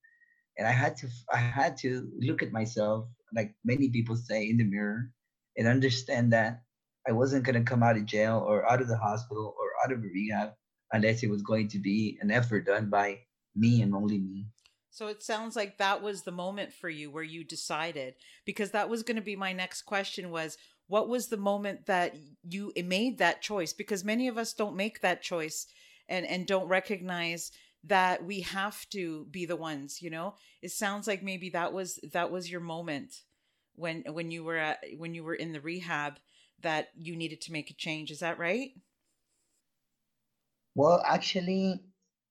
and 0.57 0.69
I 0.69 0.71
had 0.71 0.97
to 0.99 1.09
I 1.33 1.39
had 1.39 1.77
to 1.79 2.09
look 2.21 2.41
at 2.41 2.53
myself 2.53 3.09
like 3.35 3.53
many 3.65 3.91
people 3.91 4.15
say 4.15 4.49
in 4.49 4.59
the 4.59 4.65
mirror, 4.65 5.11
and 5.57 5.67
understand 5.67 6.33
that 6.33 6.63
I 7.09 7.13
wasn't 7.13 7.45
gonna 7.45 7.65
come 7.65 7.83
out 7.83 7.97
of 7.97 8.05
jail 8.05 8.45
or 8.47 8.71
out 8.71 8.83
of 8.83 8.89
the 8.89 8.99
hospital 8.99 9.55
or 9.59 9.71
out 9.85 9.93
of 9.93 10.03
rehab 10.03 10.51
unless 10.93 11.23
it 11.23 11.31
was 11.31 11.43
going 11.43 11.69
to 11.69 11.79
be 11.79 12.19
an 12.21 12.31
effort 12.31 12.67
done 12.67 12.91
by 12.91 13.21
me 13.57 13.83
and 13.83 13.95
only 13.95 14.19
me. 14.19 14.47
So 14.91 15.07
it 15.07 15.23
sounds 15.23 15.55
like 15.55 15.79
that 15.79 16.03
was 16.03 16.23
the 16.23 16.33
moment 16.33 16.73
for 16.73 16.89
you 16.89 17.11
where 17.11 17.23
you 17.23 17.45
decided 17.45 18.15
because 18.45 18.73
that 18.73 18.89
was 18.89 19.03
going 19.03 19.17
to 19.17 19.23
be 19.23 19.37
my 19.37 19.53
next 19.53 19.83
question 19.83 20.31
was 20.31 20.57
what 20.87 21.09
was 21.09 21.29
the 21.29 21.37
moment 21.37 21.87
that 21.87 22.17
you 22.43 22.73
made 22.85 23.19
that 23.19 23.43
choice? 23.43 23.73
Because 23.73 24.05
many 24.05 24.29
of 24.29 24.39
us 24.39 24.55
don't 24.55 24.77
make 24.77 25.01
that 25.01 25.23
choice 25.23 25.67
and 26.09 26.27
and 26.27 26.47
don't 26.47 26.69
recognize 26.69 27.53
that 27.85 28.25
we 28.25 28.41
have 28.41 28.89
to 28.91 29.27
be 29.31 29.47
the 29.47 29.57
ones 29.57 30.03
you 30.03 30.11
know? 30.11 30.35
It 30.63 30.73
sounds 30.73 31.07
like 31.07 31.23
maybe 31.23 31.51
that 31.51 31.73
was 31.73 32.01
that 32.13 32.31
was 32.31 32.51
your 32.51 32.61
moment 32.61 33.15
when 33.75 34.03
when 34.09 34.31
you 34.31 34.43
were 34.43 34.57
at 34.57 34.79
when 34.97 35.15
you 35.15 35.23
were 35.23 35.35
in 35.35 35.53
the 35.53 35.61
rehab 35.61 36.19
that 36.63 36.89
you 36.97 37.17
needed 37.17 37.41
to 37.43 37.53
make 37.53 37.71
a 37.71 37.75
change. 37.75 38.11
Is 38.11 38.21
that 38.21 38.39
right? 38.39 38.71
Well 40.75 41.03
actually 41.07 41.83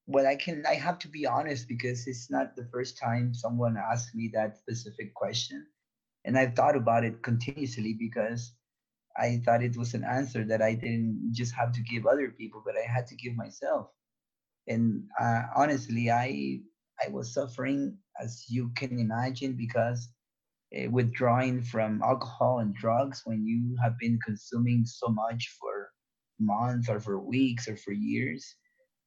well 0.07 0.25
i 0.25 0.35
can 0.35 0.63
i 0.67 0.73
have 0.73 0.97
to 0.97 1.09
be 1.09 1.25
honest 1.25 1.67
because 1.67 2.07
it's 2.07 2.31
not 2.31 2.55
the 2.55 2.65
first 2.71 2.97
time 2.97 3.33
someone 3.33 3.75
asked 3.77 4.15
me 4.15 4.31
that 4.33 4.57
specific 4.57 5.13
question. 5.13 5.67
And 6.25 6.37
I've 6.37 6.55
thought 6.55 6.75
about 6.75 7.05
it 7.05 7.23
continuously 7.23 7.93
because 7.97 8.53
I 9.17 9.41
thought 9.45 9.63
it 9.63 9.77
was 9.77 9.93
an 9.93 10.03
answer 10.03 10.43
that 10.45 10.61
I 10.61 10.73
didn't 10.75 11.31
just 11.33 11.53
have 11.55 11.71
to 11.73 11.81
give 11.81 12.05
other 12.05 12.29
people, 12.29 12.61
but 12.65 12.75
I 12.77 12.87
had 12.87 13.07
to 13.07 13.15
give 13.15 13.35
myself. 13.35 13.89
And 14.67 15.05
uh, 15.19 15.43
honestly, 15.55 16.11
I 16.11 16.61
I 17.03 17.09
was 17.09 17.33
suffering, 17.33 17.97
as 18.19 18.45
you 18.49 18.71
can 18.75 18.99
imagine, 18.99 19.55
because 19.57 20.09
withdrawing 20.91 21.61
from 21.61 22.01
alcohol 22.03 22.59
and 22.59 22.75
drugs 22.75 23.21
when 23.25 23.45
you 23.45 23.77
have 23.81 23.97
been 23.99 24.19
consuming 24.25 24.85
so 24.85 25.07
much 25.09 25.55
for 25.59 25.89
months 26.39 26.89
or 26.89 26.99
for 26.99 27.19
weeks 27.19 27.67
or 27.67 27.77
for 27.77 27.91
years, 27.91 28.55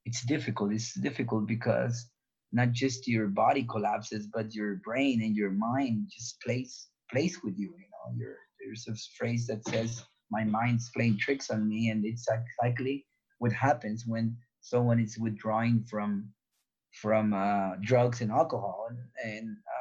it's 0.04 0.24
difficult. 0.24 0.72
It's 0.72 0.94
difficult 0.94 1.46
because 1.46 2.06
not 2.52 2.72
just 2.72 3.06
your 3.06 3.28
body 3.28 3.64
collapses, 3.64 4.26
but 4.32 4.54
your 4.54 4.76
brain 4.84 5.22
and 5.22 5.36
your 5.36 5.50
mind 5.50 6.10
just 6.10 6.40
plays 6.40 6.88
plays 7.10 7.38
with 7.44 7.58
you. 7.58 7.68
You 7.68 7.88
know, 7.92 8.14
You're, 8.16 8.38
there's 8.60 8.86
a 8.88 8.94
phrase 9.18 9.46
that 9.48 9.66
says, 9.68 10.02
"My 10.30 10.44
mind's 10.44 10.90
playing 10.96 11.18
tricks 11.18 11.50
on 11.50 11.68
me," 11.68 11.90
and 11.90 12.04
it's 12.04 12.26
exactly 12.28 13.06
what 13.38 13.52
happens 13.52 14.04
when 14.06 14.36
someone 14.62 15.00
is 15.00 15.18
withdrawing 15.18 15.84
from 15.90 16.32
from 16.92 17.32
uh, 17.32 17.76
drugs 17.82 18.20
and 18.20 18.30
alcohol. 18.30 18.88
And, 18.90 18.98
and 19.32 19.56
uh, 19.56 19.79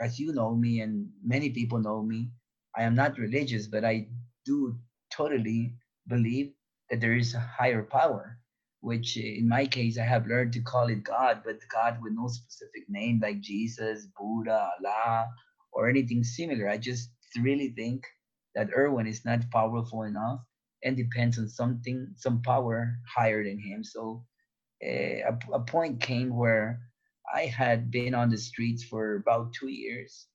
as 0.00 0.18
you 0.18 0.32
know 0.32 0.54
me, 0.54 0.80
and 0.80 1.08
many 1.24 1.50
people 1.50 1.78
know 1.80 2.02
me, 2.02 2.30
I 2.76 2.82
am 2.82 2.94
not 2.94 3.18
religious, 3.18 3.66
but 3.66 3.84
I 3.84 4.08
do 4.44 4.78
totally 5.12 5.76
believe 6.08 6.52
that 6.90 7.00
there 7.00 7.16
is 7.16 7.34
a 7.34 7.40
higher 7.40 7.82
power. 7.82 8.38
Which, 8.82 9.16
in 9.16 9.48
my 9.48 9.66
case, 9.66 9.98
I 9.98 10.04
have 10.04 10.26
learned 10.28 10.52
to 10.54 10.60
call 10.62 10.88
it 10.88 11.02
God, 11.04 11.42
but 11.44 11.58
God 11.72 11.98
with 12.02 12.12
no 12.14 12.28
specific 12.28 12.84
name 12.88 13.20
like 13.22 13.40
Jesus, 13.40 14.06
Buddha, 14.16 14.70
Allah, 14.78 15.28
or 15.72 15.88
anything 15.88 16.22
similar. 16.24 16.68
I 16.68 16.78
just 16.78 17.10
really 17.42 17.70
think 17.76 18.04
that 18.54 18.70
Erwin 18.76 19.06
is 19.08 19.24
not 19.24 19.50
powerful 19.50 20.02
enough 20.04 20.40
and 20.84 20.96
depends 20.96 21.38
on 21.38 21.48
something, 21.48 22.08
some 22.16 22.42
power 22.42 22.96
higher 23.16 23.42
than 23.44 23.58
him. 23.58 23.82
So 23.84 24.24
uh, 24.84 25.32
a, 25.32 25.38
a 25.54 25.60
point 25.60 26.00
came 26.00 26.36
where 26.36 26.80
I 27.34 27.46
had 27.46 27.90
been 27.90 28.14
on 28.14 28.30
the 28.30 28.38
streets 28.38 28.84
for 28.84 29.16
about 29.16 29.52
two 29.52 29.68
years. 29.68 30.26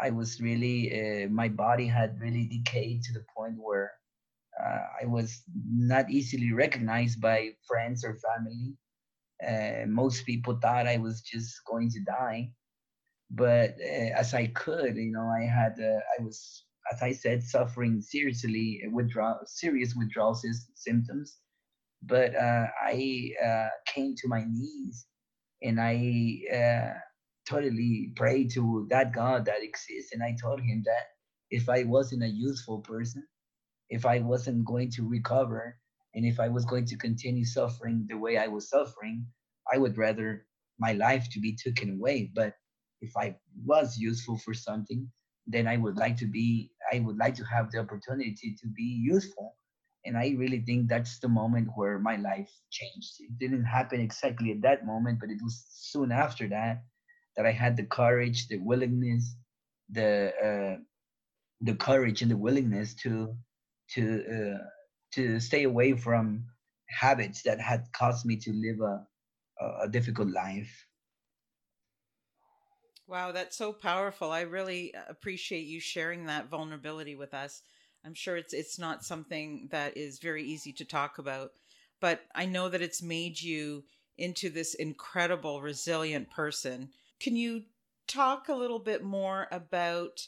I 0.00 0.10
was 0.10 0.40
really, 0.40 1.24
uh, 1.24 1.28
my 1.28 1.48
body 1.48 1.86
had 1.86 2.18
really 2.20 2.46
decayed 2.46 3.02
to 3.04 3.12
the 3.12 3.24
point 3.36 3.56
where 3.58 3.92
uh, 4.62 4.80
I 5.02 5.06
was 5.06 5.42
not 5.66 6.10
easily 6.10 6.52
recognized 6.52 7.20
by 7.20 7.50
friends 7.66 8.04
or 8.04 8.18
family. 8.18 8.76
Uh, 9.46 9.86
most 9.86 10.26
people 10.26 10.58
thought 10.60 10.86
I 10.86 10.98
was 10.98 11.20
just 11.22 11.60
going 11.70 11.90
to 11.90 12.00
die 12.00 12.50
but 13.30 13.76
uh, 13.80 14.10
as 14.16 14.34
I 14.34 14.48
could, 14.48 14.96
you 14.96 15.12
know, 15.12 15.28
I 15.28 15.44
had, 15.44 15.76
I 15.80 16.22
was, 16.22 16.64
as 16.92 17.02
I 17.02 17.12
said, 17.12 17.42
suffering 17.42 18.00
seriously 18.00 18.82
withdrawal, 18.92 19.40
serious 19.46 19.94
withdrawal 19.94 20.38
symptoms. 20.74 21.38
But 22.02 22.34
uh, 22.34 22.66
I 22.82 23.30
uh, 23.44 23.68
came 23.86 24.14
to 24.16 24.28
my 24.28 24.44
knees 24.48 25.06
and 25.62 25.80
I 25.80 26.42
uh, 26.54 26.98
totally 27.48 28.12
prayed 28.16 28.50
to 28.52 28.86
that 28.90 29.12
God 29.12 29.44
that 29.46 29.62
exists, 29.62 30.12
and 30.12 30.22
I 30.22 30.36
told 30.40 30.60
Him 30.60 30.82
that 30.86 31.06
if 31.50 31.68
I 31.68 31.84
wasn't 31.84 32.22
a 32.22 32.28
useful 32.28 32.80
person, 32.80 33.24
if 33.88 34.06
I 34.06 34.20
wasn't 34.20 34.64
going 34.64 34.90
to 34.92 35.08
recover, 35.08 35.76
and 36.14 36.24
if 36.24 36.40
I 36.40 36.48
was 36.48 36.64
going 36.64 36.86
to 36.86 36.96
continue 36.96 37.44
suffering 37.44 38.06
the 38.08 38.16
way 38.16 38.38
I 38.38 38.46
was 38.46 38.68
suffering, 38.68 39.26
I 39.72 39.78
would 39.78 39.98
rather 39.98 40.46
my 40.78 40.92
life 40.92 41.28
to 41.30 41.40
be 41.40 41.56
taken 41.56 41.94
away. 41.94 42.30
But 42.34 42.54
if 43.00 43.16
I 43.16 43.36
was 43.64 43.98
useful 43.98 44.38
for 44.38 44.54
something, 44.54 45.10
then 45.46 45.66
I 45.66 45.76
would 45.76 45.96
like 45.96 46.16
to 46.18 46.26
be, 46.26 46.70
I 46.92 47.00
would 47.00 47.18
like 47.18 47.34
to 47.36 47.44
have 47.44 47.70
the 47.70 47.78
opportunity 47.80 48.56
to 48.60 48.66
be 48.68 48.82
useful. 48.82 49.56
And 50.04 50.16
I 50.16 50.34
really 50.38 50.60
think 50.60 50.88
that's 50.88 51.18
the 51.20 51.28
moment 51.28 51.70
where 51.76 51.98
my 51.98 52.16
life 52.16 52.50
changed. 52.70 53.20
It 53.20 53.38
didn't 53.38 53.64
happen 53.64 54.00
exactly 54.00 54.50
at 54.52 54.62
that 54.62 54.86
moment, 54.86 55.20
but 55.20 55.30
it 55.30 55.40
was 55.42 55.64
soon 55.68 56.10
after 56.12 56.48
that 56.48 56.84
that 57.36 57.46
I 57.46 57.52
had 57.52 57.76
the 57.76 57.84
courage, 57.86 58.48
the 58.48 58.58
willingness, 58.58 59.36
the 59.90 60.32
uh, 60.48 60.82
the 61.60 61.74
courage 61.74 62.22
and 62.22 62.30
the 62.30 62.36
willingness 62.36 62.94
to 63.02 63.36
to 63.94 64.02
uh, 64.36 64.64
to 65.12 65.40
stay 65.40 65.64
away 65.64 65.94
from 65.94 66.46
habits 66.88 67.42
that 67.42 67.60
had 67.60 67.92
caused 67.92 68.24
me 68.26 68.36
to 68.38 68.52
live 68.52 68.80
a, 68.80 69.06
a 69.84 69.88
difficult 69.88 70.28
life. 70.30 70.86
Wow, 73.06 73.32
that's 73.32 73.56
so 73.56 73.72
powerful. 73.72 74.30
I 74.30 74.42
really 74.42 74.94
uh, 74.94 75.02
appreciate 75.08 75.66
you 75.66 75.80
sharing 75.80 76.26
that 76.26 76.46
vulnerability 76.48 77.14
with 77.16 77.34
us. 77.34 77.62
I'm 78.04 78.14
sure 78.14 78.36
it's 78.36 78.54
it's 78.54 78.78
not 78.78 79.04
something 79.04 79.68
that 79.70 79.96
is 79.96 80.18
very 80.18 80.44
easy 80.44 80.72
to 80.74 80.84
talk 80.84 81.18
about, 81.18 81.52
but 82.00 82.22
I 82.34 82.46
know 82.46 82.68
that 82.68 82.82
it's 82.82 83.02
made 83.02 83.40
you 83.40 83.84
into 84.16 84.50
this 84.50 84.74
incredible 84.74 85.60
resilient 85.60 86.30
person. 86.30 86.90
Can 87.18 87.36
you 87.36 87.62
talk 88.06 88.48
a 88.48 88.54
little 88.54 88.78
bit 88.78 89.02
more 89.02 89.48
about 89.50 90.26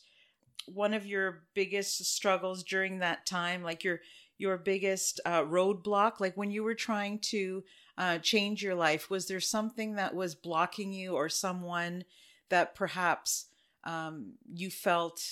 one 0.66 0.94
of 0.94 1.06
your 1.06 1.42
biggest 1.54 2.04
struggles 2.04 2.62
during 2.62 2.98
that 2.98 3.26
time, 3.26 3.62
like 3.62 3.84
your 3.84 4.00
your 4.38 4.56
biggest 4.56 5.20
uh, 5.24 5.42
roadblock, 5.42 6.20
like 6.20 6.36
when 6.36 6.50
you 6.50 6.62
were 6.62 6.74
trying 6.74 7.18
to 7.18 7.64
uh, 7.96 8.18
change 8.18 8.62
your 8.62 8.74
life? 8.74 9.10
Was 9.10 9.26
there 9.26 9.40
something 9.40 9.94
that 9.94 10.14
was 10.14 10.34
blocking 10.34 10.92
you, 10.92 11.14
or 11.14 11.28
someone 11.28 12.04
that 12.48 12.74
perhaps 12.74 13.46
um, 13.84 14.32
you 14.52 14.70
felt 14.70 15.22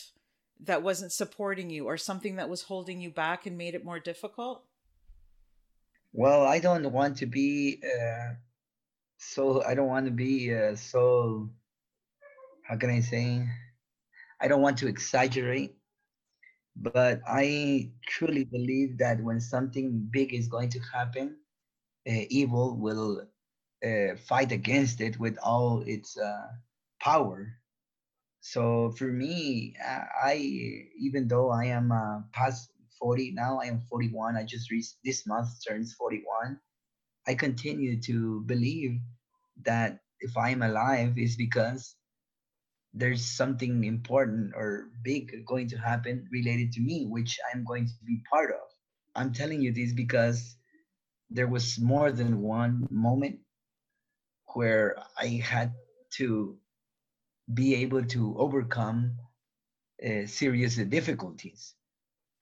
that 0.65 0.83
wasn't 0.83 1.13
supporting 1.13 1.71
you, 1.71 1.87
or 1.87 1.97
something 1.97 2.37
that 2.37 2.49
was 2.49 2.63
holding 2.63 3.01
you 3.01 3.11
back 3.11 3.47
and 3.47 3.57
made 3.57 3.75
it 3.75 3.85
more 3.85 3.99
difficult? 3.99 4.65
Well, 6.13 6.45
I 6.45 6.59
don't 6.59 6.91
want 6.93 7.17
to 7.19 7.27
be 7.27 7.81
uh, 7.85 8.35
so. 9.19 9.63
I 9.65 9.75
don't 9.75 9.89
want 9.89 10.07
to 10.07 10.13
be 10.13 10.55
uh, 10.55 10.75
so. 10.75 11.51
How 12.65 12.77
can 12.77 12.91
I 12.91 13.01
say? 13.01 13.47
I 14.41 14.49
don't 14.49 14.63
want 14.63 14.79
to 14.79 14.89
exaggerate, 14.89 15.77
but 16.77 17.21
I 17.27 17.91
truly 18.07 18.45
believe 18.45 18.99
that 18.99 19.23
when 19.23 19.41
something 19.41 20.09
big 20.11 20.33
is 20.33 20.49
going 20.49 20.71
to 20.71 20.81
happen, 20.81 21.37
uh, 22.09 22.25
evil 22.29 22.77
will 22.77 23.27
uh, 23.85 24.17
fight 24.29 24.53
against 24.53 25.01
it 25.01 25.19
with 25.19 25.37
all 25.43 25.83
its 25.87 26.17
uh, 26.17 26.47
power. 27.01 27.53
So 28.41 28.93
for 28.93 29.07
me, 29.13 29.75
uh, 29.85 30.05
I 30.25 30.35
even 30.99 31.29
though 31.29 31.51
I 31.51 31.67
am 31.67 31.93
uh, 31.93 32.21
past 32.33 32.71
40 32.99 33.33
now, 33.33 33.61
I 33.61 33.67
am 33.67 33.83
41. 33.89 34.37
I 34.37 34.45
just 34.45 34.71
reached 34.71 34.97
this 35.05 35.27
month 35.27 35.49
turns 35.67 35.95
41. 35.95 36.59
I 37.27 37.35
continue 37.35 38.01
to 38.03 38.43
believe 38.47 38.99
that 39.65 40.01
if 40.21 40.37
I'm 40.37 40.63
alive 40.63 41.19
is 41.19 41.37
because 41.37 41.95
there's 42.93 43.25
something 43.25 43.85
important 43.85 44.53
or 44.57 44.91
big 45.03 45.45
going 45.47 45.69
to 45.69 45.79
happen 45.79 46.27
related 46.33 46.73
to 46.73 46.81
me, 46.81 47.07
which 47.07 47.39
I'm 47.53 47.65
going 47.65 47.87
to 47.87 47.95
be 48.07 48.23
part 48.31 48.51
of. 48.51 48.67
I'm 49.15 49.33
telling 49.33 49.61
you 49.63 49.73
this 49.73 49.93
because 49.93 50.57
there 51.31 51.47
was 51.47 51.79
more 51.79 52.11
than 52.11 52.43
one 52.43 52.89
moment 52.91 53.39
where 54.55 54.97
I 55.19 55.41
had 55.45 55.73
to 56.19 56.57
be 57.55 57.75
able 57.77 58.05
to 58.05 58.35
overcome 58.39 59.17
uh, 60.05 60.27
serious 60.27 60.77
difficulties. 60.77 61.75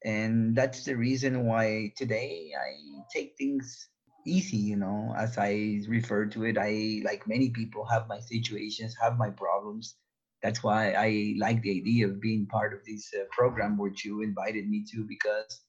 And 0.04 0.56
that's 0.56 0.84
the 0.84 0.96
reason 0.96 1.46
why 1.46 1.92
today 1.96 2.52
I 2.56 2.72
take 3.12 3.34
things 3.36 3.88
easy, 4.26 4.56
you 4.58 4.76
know, 4.76 5.14
as 5.16 5.38
I 5.38 5.80
refer 5.88 6.26
to 6.26 6.44
it. 6.44 6.56
I, 6.58 7.02
like 7.04 7.26
many 7.26 7.50
people, 7.50 7.84
have 7.86 8.08
my 8.08 8.20
situations, 8.20 8.94
have 9.00 9.18
my 9.18 9.30
problems. 9.30 9.96
That's 10.42 10.62
why 10.62 10.92
I 10.92 11.34
like 11.38 11.62
the 11.62 11.78
idea 11.80 12.06
of 12.06 12.20
being 12.20 12.46
part 12.46 12.72
of 12.72 12.84
this 12.84 13.10
uh, 13.14 13.24
program 13.32 13.76
which 13.76 14.04
you 14.04 14.22
invited 14.22 14.68
me 14.68 14.84
to 14.92 15.04
because 15.04 15.60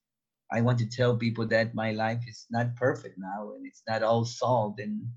I 0.52 0.62
want 0.62 0.78
to 0.80 0.90
tell 0.90 1.18
people 1.18 1.48
that 1.48 1.74
my 1.74 1.92
life 1.92 2.24
is 2.28 2.46
not 2.52 2.76
perfect 2.76 3.18
now 3.18 3.54
and 3.56 3.66
it's 3.66 3.84
not 3.88 4.04
all 4.04 4.26
solved 4.26 4.80
and 4.80 5.08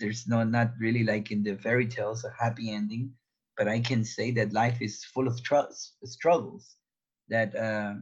there's 0.00 0.26
no 0.26 0.42
not 0.44 0.72
really 0.78 1.04
like 1.04 1.30
in 1.30 1.42
the 1.42 1.56
fairy 1.56 1.86
tales 1.86 2.24
a 2.24 2.32
happy 2.42 2.70
ending, 2.70 3.12
but 3.60 3.68
I 3.68 3.80
can 3.80 4.04
say 4.04 4.32
that 4.32 4.54
life 4.54 4.82
is 4.82 5.04
full 5.04 5.28
of 5.28 5.42
tr- 5.44 5.70
struggles 6.06 6.76
that 7.28 7.54
uh, 7.54 7.94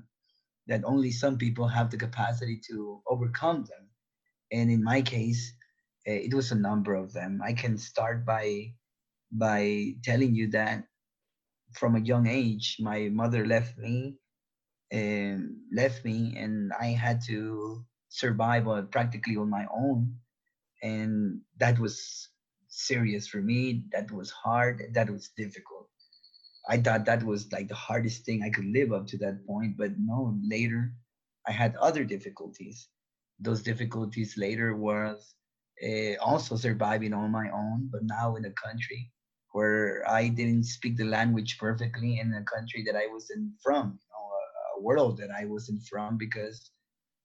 that 0.68 0.84
only 0.84 1.10
some 1.10 1.38
people 1.38 1.68
have 1.68 1.90
the 1.90 1.98
capacity 1.98 2.60
to 2.70 3.02
overcome 3.08 3.64
them. 3.64 3.88
And 4.52 4.70
in 4.70 4.84
my 4.84 5.02
case, 5.02 5.52
uh, 6.08 6.12
it 6.12 6.34
was 6.34 6.52
a 6.52 6.56
number 6.68 6.94
of 6.94 7.12
them. 7.12 7.42
I 7.44 7.54
can 7.54 7.78
start 7.78 8.24
by 8.24 8.74
by 9.32 9.94
telling 10.04 10.34
you 10.36 10.48
that 10.52 10.84
from 11.74 11.96
a 11.96 12.00
young 12.00 12.28
age, 12.28 12.76
my 12.80 13.08
mother 13.10 13.46
left 13.46 13.78
me 13.78 14.18
um, 14.94 15.62
left 15.72 16.04
me 16.04 16.36
and 16.38 16.72
I 16.80 16.88
had 16.88 17.20
to 17.28 17.84
survive 18.10 18.68
uh, 18.68 18.82
practically 18.82 19.36
on 19.36 19.50
my 19.50 19.66
own. 19.74 20.16
And 20.82 21.42
that 21.58 21.78
was 21.78 22.27
serious 22.78 23.26
for 23.26 23.38
me. 23.38 23.84
That 23.92 24.10
was 24.10 24.30
hard. 24.30 24.82
That 24.92 25.10
was 25.10 25.30
difficult. 25.36 25.88
I 26.68 26.76
thought 26.78 27.06
that 27.06 27.22
was 27.22 27.50
like 27.52 27.68
the 27.68 27.74
hardest 27.74 28.24
thing 28.24 28.42
I 28.42 28.50
could 28.50 28.66
live 28.66 28.92
up 28.92 29.06
to 29.08 29.18
that 29.18 29.46
point. 29.46 29.76
But 29.76 29.92
no, 29.98 30.38
later 30.46 30.92
I 31.46 31.52
had 31.52 31.76
other 31.76 32.04
difficulties. 32.04 32.88
Those 33.40 33.62
difficulties 33.62 34.36
later 34.36 34.76
was 34.76 35.34
uh, 35.82 36.16
also 36.20 36.56
surviving 36.56 37.14
on 37.14 37.30
my 37.30 37.48
own, 37.50 37.88
but 37.90 38.02
now 38.04 38.36
in 38.36 38.44
a 38.44 38.52
country 38.52 39.10
where 39.52 40.04
I 40.08 40.28
didn't 40.28 40.64
speak 40.64 40.96
the 40.96 41.04
language 41.04 41.56
perfectly 41.58 42.18
in 42.18 42.34
a 42.34 42.44
country 42.44 42.84
that 42.84 42.96
I 42.96 43.06
wasn't 43.06 43.52
from 43.62 43.98
a 44.78 44.80
world 44.82 45.18
that 45.18 45.30
I 45.30 45.44
wasn't 45.46 45.82
from 45.84 46.18
because 46.18 46.70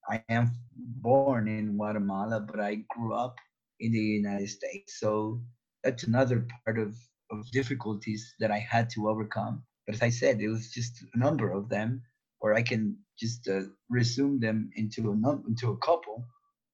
I 0.09 0.23
am 0.29 0.51
born 0.75 1.47
in 1.47 1.75
Guatemala, 1.77 2.39
but 2.39 2.59
I 2.59 2.83
grew 2.89 3.13
up 3.13 3.35
in 3.83 3.93
the 3.93 3.99
United 4.21 4.49
States. 4.49 4.99
So 4.99 5.41
that's 5.83 6.03
another 6.03 6.47
part 6.65 6.79
of, 6.79 6.95
of 7.31 7.51
difficulties 7.51 8.35
that 8.39 8.51
I 8.51 8.59
had 8.59 8.89
to 8.91 9.09
overcome. 9.09 9.63
But 9.85 9.95
as 9.95 10.01
I 10.03 10.09
said, 10.09 10.41
it 10.41 10.49
was 10.49 10.71
just 10.71 11.03
a 11.13 11.19
number 11.19 11.51
of 11.51 11.69
them, 11.69 12.03
or 12.41 12.55
I 12.55 12.63
can 12.63 12.97
just 13.19 13.47
uh, 13.49 13.63
resume 13.89 14.39
them 14.39 14.71
into 14.75 15.11
a 15.11 15.15
num- 15.15 15.45
into 15.47 15.71
a 15.71 15.77
couple. 15.77 16.25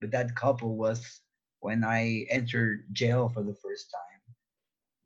But 0.01 0.11
that 0.11 0.35
couple 0.35 0.77
was 0.77 1.21
when 1.61 1.83
I 1.83 2.25
entered 2.29 2.85
jail 2.93 3.29
for 3.29 3.43
the 3.43 3.55
first 3.55 3.91
time. 3.91 4.21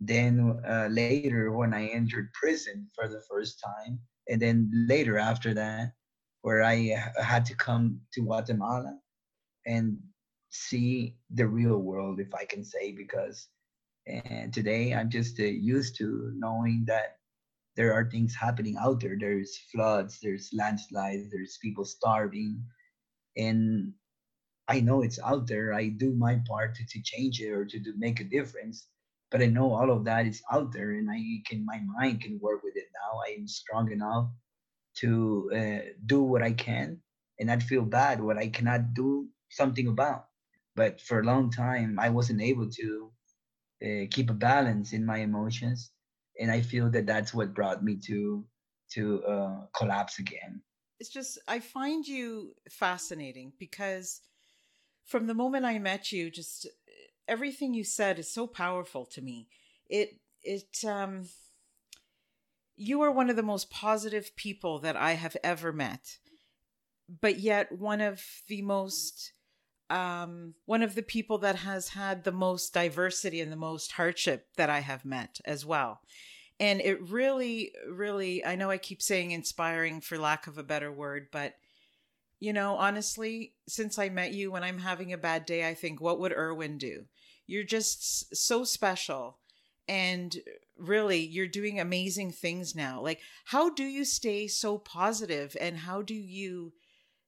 Then 0.01 0.59
uh, 0.67 0.87
later, 0.91 1.51
when 1.51 1.73
I 1.73 1.87
entered 1.87 2.21
prison 2.33 2.79
for 2.85 2.99
the 3.07 3.21
first 3.29 3.61
time, 3.63 3.99
and 4.29 4.41
then 4.41 4.69
later 4.87 5.17
after 5.17 5.53
that 5.53 5.93
where 6.41 6.63
i 6.63 6.75
had 7.21 7.45
to 7.45 7.55
come 7.55 7.99
to 8.13 8.21
guatemala 8.21 8.97
and 9.65 9.97
see 10.53 11.15
the 11.33 11.47
real 11.47 11.77
world 11.77 12.19
if 12.19 12.33
i 12.35 12.45
can 12.45 12.63
say 12.63 12.91
because 12.91 13.47
and 14.07 14.53
today 14.53 14.93
i'm 14.93 15.09
just 15.09 15.39
uh, 15.39 15.43
used 15.43 15.97
to 15.97 16.31
knowing 16.35 16.83
that 16.85 17.17
there 17.75 17.93
are 17.93 18.09
things 18.09 18.35
happening 18.35 18.77
out 18.79 18.99
there 18.99 19.17
there's 19.19 19.57
floods 19.71 20.19
there's 20.21 20.49
landslides 20.53 21.31
there's 21.31 21.57
people 21.61 21.85
starving 21.85 22.61
and 23.37 23.91
i 24.67 24.79
know 24.79 25.01
it's 25.01 25.19
out 25.23 25.47
there 25.47 25.73
i 25.73 25.87
do 25.87 26.13
my 26.13 26.39
part 26.47 26.75
to, 26.75 26.85
to 26.85 27.01
change 27.03 27.41
it 27.41 27.49
or 27.49 27.65
to, 27.65 27.79
make 27.97 28.19
a 28.19 28.23
difference 28.23 28.87
but 29.33 29.41
I 29.41 29.47
know 29.47 29.73
all 29.73 29.89
of 29.89 30.05
that 30.05 30.27
is 30.27 30.43
out 30.51 30.71
there, 30.71 30.91
and 30.91 31.09
I 31.09 31.19
can 31.49 31.65
my 31.65 31.81
mind 31.97 32.21
can 32.21 32.39
work 32.39 32.61
with 32.63 32.75
it 32.77 32.85
now. 32.93 33.19
I 33.27 33.31
am 33.31 33.47
strong 33.47 33.91
enough 33.91 34.29
to 34.97 35.49
uh, 35.55 35.89
do 36.05 36.21
what 36.21 36.43
I 36.43 36.51
can 36.51 37.01
and 37.39 37.47
not 37.47 37.63
feel 37.63 37.81
bad 37.81 38.21
what 38.21 38.37
I 38.37 38.47
cannot 38.49 38.93
do 38.93 39.27
something 39.49 39.87
about. 39.87 40.27
But 40.75 41.01
for 41.01 41.19
a 41.19 41.23
long 41.23 41.51
time, 41.51 41.99
I 41.99 42.09
wasn't 42.09 42.41
able 42.41 42.69
to 42.69 43.11
uh, 43.83 44.05
keep 44.09 44.29
a 44.29 44.33
balance 44.33 44.93
in 44.93 45.05
my 45.05 45.17
emotions, 45.17 45.91
and 46.39 46.51
I 46.51 46.61
feel 46.61 46.89
that 46.91 47.05
that's 47.05 47.33
what 47.33 47.53
brought 47.53 47.83
me 47.83 47.97
to 48.07 48.45
to 48.93 49.23
uh, 49.23 49.61
collapse 49.75 50.19
again. 50.19 50.61
It's 50.99 51.09
just 51.09 51.39
I 51.47 51.59
find 51.59 52.07
you 52.07 52.55
fascinating 52.69 53.53
because 53.59 54.21
from 55.05 55.27
the 55.27 55.33
moment 55.33 55.65
I 55.65 55.79
met 55.79 56.11
you, 56.11 56.29
just 56.31 56.67
everything 57.27 57.73
you 57.73 57.83
said 57.83 58.19
is 58.19 58.31
so 58.33 58.47
powerful 58.47 59.05
to 59.07 59.21
me. 59.21 59.47
It 59.89 60.19
it 60.43 60.83
um 60.85 61.29
you 62.75 63.01
are 63.01 63.11
one 63.11 63.29
of 63.29 63.35
the 63.35 63.43
most 63.43 63.69
positive 63.69 64.35
people 64.35 64.79
that 64.79 64.95
I 64.95 65.13
have 65.13 65.37
ever 65.43 65.71
met. 65.71 66.17
But 67.21 67.39
yet 67.39 67.71
one 67.71 68.01
of 68.01 68.23
the 68.47 68.61
most 68.61 69.33
um 69.93 70.53
one 70.65 70.81
of 70.81 70.95
the 70.95 71.03
people 71.03 71.37
that 71.39 71.57
has 71.57 71.89
had 71.89 72.23
the 72.23 72.31
most 72.31 72.73
diversity 72.73 73.41
and 73.41 73.51
the 73.51 73.57
most 73.57 73.93
hardship 73.93 74.47
that 74.57 74.69
I 74.69 74.79
have 74.79 75.05
met 75.05 75.39
as 75.45 75.65
well. 75.65 76.01
And 76.59 76.81
it 76.81 77.09
really 77.09 77.71
really 77.87 78.45
I 78.45 78.55
know 78.55 78.69
I 78.69 78.77
keep 78.77 79.01
saying 79.01 79.31
inspiring 79.31 80.01
for 80.01 80.17
lack 80.17 80.47
of 80.47 80.57
a 80.57 80.63
better 80.63 80.91
word, 80.91 81.27
but 81.31 81.55
you 82.43 82.51
know, 82.51 82.75
honestly, 82.75 83.53
since 83.69 83.97
I 83.97 84.09
met 84.09 84.33
you, 84.33 84.51
when 84.51 84.65
I'm 84.65 84.79
having 84.79 85.13
a 85.13 85.17
bad 85.17 85.45
day, 85.45 85.65
I 85.65 85.73
think, 85.73 86.01
what 86.01 86.19
would 86.19 86.33
Erwin 86.33 86.77
do? 86.77 87.05
You're 87.47 87.63
just 87.63 88.35
so 88.35 88.65
special. 88.65 89.37
And 89.87 90.35
really, 90.77 91.19
you're 91.19 91.47
doing 91.47 91.79
amazing 91.79 92.33
things 92.33 92.75
now. 92.75 92.99
Like, 93.01 93.21
how 93.45 93.69
do 93.69 93.85
you 93.85 94.03
stay 94.03 94.47
so 94.49 94.77
positive 94.77 95.55
and 95.61 95.77
how 95.77 96.01
do 96.01 96.13
you, 96.13 96.73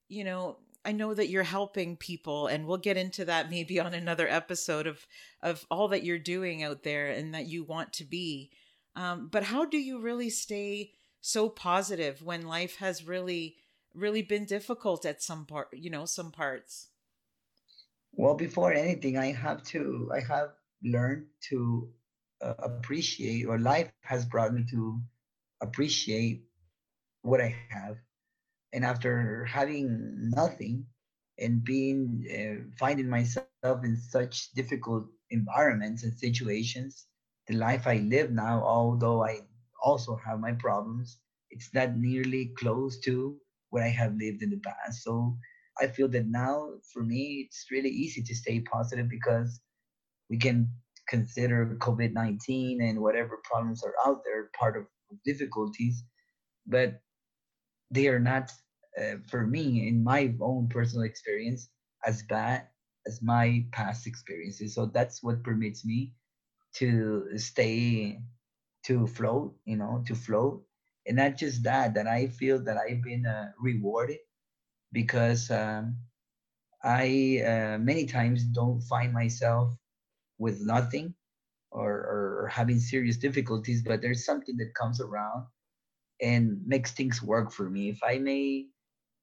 you 0.10 0.26
know, 0.26 0.58
I 0.86 0.92
know 0.92 1.14
that 1.14 1.30
you're 1.30 1.44
helping 1.44 1.98
people 1.98 2.48
and 2.48 2.66
we'll 2.66 2.78
get 2.78 2.98
into 2.98 3.26
that 3.26 3.50
maybe 3.50 3.80
on 3.80 3.94
another 3.94 4.28
episode 4.28 4.88
of 4.88 5.06
of 5.42 5.66
all 5.70 5.88
that 5.90 6.04
you're 6.04 6.20
doing 6.20 6.64
out 6.64 6.84
there 6.84 7.08
and 7.08 7.34
that 7.34 7.48
you 7.48 7.64
want 7.64 7.94
to 7.94 8.04
be. 8.04 8.52
Um, 8.96 9.30
but 9.32 9.44
how 9.44 9.66
do 9.66 9.78
you 9.78 10.00
really 10.00 10.30
stay 10.30 10.92
so 11.22 11.50
positive 11.50 12.22
when 12.22 12.48
life 12.48 12.78
has 12.78 13.06
really 13.06 13.58
really 13.96 14.22
been 14.22 14.46
difficult 14.46 15.06
at 15.06 15.24
some 15.24 15.46
part, 15.46 15.70
you 15.74 15.90
know, 15.90 16.06
some 16.06 16.32
parts? 16.32 16.90
Well, 18.12 18.36
before 18.36 18.74
anything, 18.74 19.18
I 19.18 19.32
have 19.32 19.64
to, 19.64 20.12
I 20.14 20.20
have 20.22 20.50
learned 20.84 21.26
to 21.50 21.90
uh, 22.42 22.54
appreciate, 22.60 23.46
or 23.46 23.58
life 23.60 23.92
has 24.02 24.26
brought 24.26 24.54
me 24.54 24.66
to 24.72 25.02
appreciate 25.62 26.46
what 27.22 27.42
I 27.42 27.56
have. 27.70 27.98
And 28.76 28.84
after 28.84 29.46
having 29.46 29.88
nothing 30.36 30.86
and 31.40 31.64
being 31.64 32.28
uh, 32.28 32.70
finding 32.78 33.10
myself 33.10 33.48
in 33.64 33.96
such 33.96 34.52
difficult 34.52 35.06
environments 35.32 36.04
and 36.04 36.14
situations, 36.14 37.08
the 37.48 37.56
life 37.56 37.88
I 37.88 38.00
live 38.00 38.32
now, 38.32 38.62
although 38.62 39.24
I 39.24 39.40
also 39.82 40.18
have 40.18 40.40
my 40.40 40.52
problems, 40.52 41.20
it's 41.52 41.74
not 41.74 41.96
nearly 41.96 42.52
close 42.58 43.00
to 43.02 43.38
what 43.70 43.84
I 43.84 43.88
have 43.88 44.16
lived 44.16 44.44
in 44.44 44.50
the 44.50 44.60
past. 44.60 45.04
So 45.04 45.38
I 45.82 45.88
feel 45.88 46.10
that 46.10 46.28
now 46.28 46.72
for 46.92 47.02
me, 47.04 47.48
it's 47.48 47.68
really 47.72 47.90
easy 47.90 48.22
to 48.24 48.36
stay 48.36 48.60
positive 48.60 49.10
because 49.10 49.62
we 50.30 50.38
can 50.38 50.70
consider 51.08 51.78
COVID 51.80 52.14
19 52.14 52.82
and 52.82 53.00
whatever 53.00 53.40
problems 53.44 53.84
are 53.84 53.94
out 54.06 54.22
there 54.26 54.50
part 54.60 54.78
of 54.78 54.86
difficulties, 55.24 56.04
but 56.68 57.00
they 57.92 58.08
are 58.08 58.20
not, 58.20 58.52
uh, 59.00 59.18
for 59.28 59.46
me, 59.48 59.88
in 59.88 60.04
my 60.04 60.34
own 60.42 60.68
personal 60.70 61.06
experience, 61.06 61.70
as 62.06 62.24
bad 62.24 62.68
as 63.08 63.22
my 63.22 63.66
past 63.72 64.08
experiences. 64.08 64.76
So 64.76 64.86
that's 64.88 65.24
what 65.24 65.44
permits 65.44 65.86
me 65.86 66.14
to 66.76 67.28
stay, 67.38 68.20
to 68.86 69.08
float, 69.08 69.56
you 69.66 69.78
know, 69.78 70.04
to 70.08 70.16
float. 70.16 70.64
And 71.08 71.18
not 71.18 71.38
just 71.38 71.64
that, 71.64 71.94
that 71.96 72.08
I 72.08 72.28
feel 72.28 72.60
that 72.64 72.78
I've 72.78 73.04
been 73.04 73.26
uh, 73.26 73.52
rewarded 73.60 74.20
because 74.92 75.52
um, 75.52 75.98
I 76.84 77.42
uh, 77.46 77.78
many 77.80 78.06
times 78.06 78.44
don't 78.44 78.82
find 78.82 79.14
myself 79.14 79.76
with 80.38 80.62
nothing 80.62 81.14
or, 81.72 81.92
or 81.92 82.50
having 82.52 82.80
serious 82.80 83.18
difficulties, 83.18 83.84
but 83.84 84.02
there's 84.02 84.26
something 84.26 84.58
that 84.58 84.74
comes 84.76 85.02
around 85.02 85.46
and 86.22 86.62
makes 86.66 86.92
things 86.92 87.22
work 87.22 87.52
for 87.52 87.70
me. 87.70 87.90
If 87.90 88.00
I 88.04 88.20
may 88.20 88.68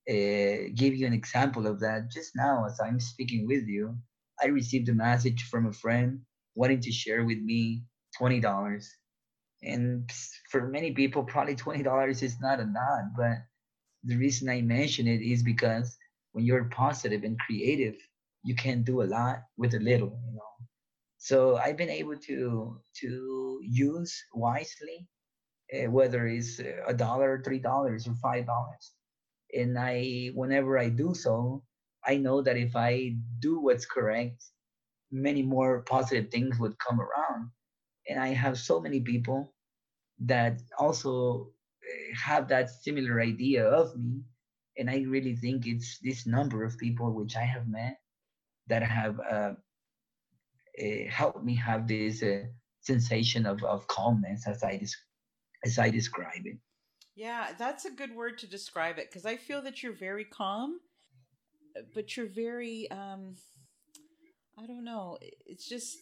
uh, 0.08 0.70
give 0.74 0.94
you 0.94 1.06
an 1.06 1.12
example 1.12 1.66
of 1.66 1.80
that, 1.80 2.10
just 2.10 2.32
now 2.34 2.64
as 2.66 2.80
I'm 2.80 3.00
speaking 3.00 3.46
with 3.46 3.66
you, 3.66 3.96
I 4.42 4.46
received 4.46 4.88
a 4.88 4.94
message 4.94 5.44
from 5.44 5.66
a 5.66 5.72
friend 5.72 6.20
wanting 6.54 6.80
to 6.80 6.92
share 6.92 7.24
with 7.24 7.38
me 7.38 7.84
$20. 8.20 8.84
And 9.62 10.10
for 10.50 10.66
many 10.68 10.92
people, 10.92 11.22
probably 11.22 11.54
$20 11.54 12.22
is 12.22 12.40
not 12.40 12.60
a 12.60 12.64
lot, 12.64 13.04
but 13.16 13.36
the 14.04 14.16
reason 14.16 14.48
I 14.48 14.60
mention 14.62 15.06
it 15.06 15.22
is 15.22 15.42
because 15.42 15.96
when 16.32 16.44
you're 16.44 16.64
positive 16.64 17.22
and 17.22 17.38
creative, 17.38 17.94
you 18.42 18.56
can 18.56 18.82
do 18.82 19.02
a 19.02 19.04
lot 19.04 19.42
with 19.56 19.74
a 19.74 19.78
little, 19.78 20.18
you 20.26 20.34
know. 20.34 20.66
So 21.18 21.56
I've 21.56 21.76
been 21.76 21.90
able 21.90 22.16
to 22.16 22.80
to 23.00 23.60
use 23.62 24.12
wisely, 24.34 25.06
uh, 25.72 25.88
whether 25.88 26.26
it's 26.26 26.58
a 26.58 26.92
dollar, 26.92 27.40
three 27.44 27.60
dollars, 27.60 28.08
or 28.08 28.14
five 28.16 28.46
dollars. 28.46 28.92
And 29.54 29.78
I, 29.78 30.30
whenever 30.34 30.78
I 30.78 30.88
do 30.88 31.14
so, 31.14 31.62
I 32.06 32.16
know 32.16 32.42
that 32.42 32.56
if 32.56 32.74
I 32.74 33.16
do 33.38 33.60
what's 33.60 33.86
correct, 33.86 34.44
many 35.10 35.42
more 35.42 35.82
positive 35.82 36.30
things 36.30 36.58
would 36.58 36.78
come 36.78 37.00
around. 37.00 37.50
And 38.08 38.18
I 38.18 38.28
have 38.28 38.58
so 38.58 38.80
many 38.80 39.00
people 39.00 39.54
that 40.20 40.60
also 40.78 41.52
eh, 41.82 42.14
have 42.14 42.48
that 42.48 42.70
similar 42.70 43.20
idea 43.20 43.64
of 43.66 43.96
me. 43.96 44.22
And 44.78 44.88
I 44.88 45.04
really 45.06 45.36
think 45.36 45.66
it's 45.66 45.98
this 46.02 46.26
number 46.26 46.64
of 46.64 46.78
people 46.78 47.12
which 47.12 47.36
I 47.36 47.44
have 47.44 47.68
met 47.68 47.98
that 48.68 48.82
have 48.82 49.20
uh, 49.20 49.52
uh, 50.80 51.10
helped 51.10 51.44
me 51.44 51.54
have 51.56 51.86
this 51.86 52.22
uh, 52.22 52.44
sensation 52.80 53.46
of, 53.46 53.62
of 53.62 53.86
calmness 53.86 54.46
as 54.46 54.62
I 54.62 54.78
des- 54.78 55.00
as 55.64 55.78
I 55.78 55.90
describe 55.90 56.46
it. 56.46 56.58
Yeah, 57.14 57.48
that's 57.58 57.84
a 57.84 57.90
good 57.90 58.14
word 58.14 58.38
to 58.38 58.46
describe 58.46 58.98
it 58.98 59.10
because 59.10 59.26
I 59.26 59.36
feel 59.36 59.60
that 59.62 59.82
you're 59.82 59.92
very 59.92 60.24
calm, 60.24 60.80
but 61.94 62.16
you're 62.16 62.26
very 62.26 62.90
um, 62.90 63.36
I 64.58 64.66
don't 64.66 64.84
know. 64.84 65.18
It's 65.46 65.68
just 65.68 65.98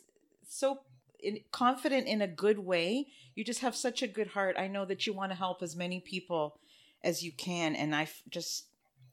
so 0.48 0.80
in, 1.18 1.40
confident 1.50 2.06
in 2.06 2.22
a 2.22 2.28
good 2.28 2.58
way. 2.58 3.08
You 3.34 3.44
just 3.44 3.60
have 3.60 3.74
such 3.74 4.02
a 4.02 4.08
good 4.08 4.28
heart. 4.28 4.56
I 4.58 4.68
know 4.68 4.84
that 4.84 5.06
you 5.06 5.12
want 5.12 5.32
to 5.32 5.38
help 5.38 5.62
as 5.62 5.76
many 5.76 6.00
people 6.00 6.58
as 7.02 7.22
you 7.22 7.32
can, 7.32 7.74
and 7.74 7.94
I 7.94 8.08
just 8.28 8.66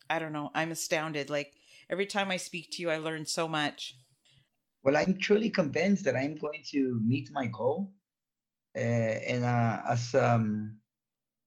I 0.09 0.19
don't 0.19 0.33
know. 0.33 0.51
I'm 0.53 0.71
astounded. 0.71 1.29
Like 1.29 1.53
every 1.89 2.05
time 2.05 2.31
I 2.31 2.37
speak 2.37 2.71
to 2.73 2.81
you, 2.81 2.89
I 2.89 2.97
learn 2.97 3.25
so 3.25 3.47
much. 3.47 3.95
Well, 4.83 4.97
I'm 4.97 5.17
truly 5.17 5.49
convinced 5.49 6.05
that 6.05 6.15
I'm 6.15 6.35
going 6.35 6.63
to 6.71 7.01
meet 7.05 7.29
my 7.31 7.47
goal, 7.47 7.91
uh, 8.75 8.79
and 8.79 9.43
uh, 9.43 9.81
as 9.89 10.15
um, 10.15 10.77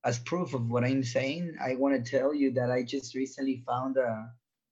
as 0.04 0.18
proof 0.18 0.54
of 0.54 0.70
what 0.70 0.84
I'm 0.84 1.02
saying, 1.02 1.56
I 1.62 1.76
want 1.76 2.04
to 2.04 2.10
tell 2.10 2.34
you 2.34 2.52
that 2.52 2.70
I 2.70 2.82
just 2.82 3.14
recently 3.14 3.62
found 3.66 3.98
uh, 3.98 4.22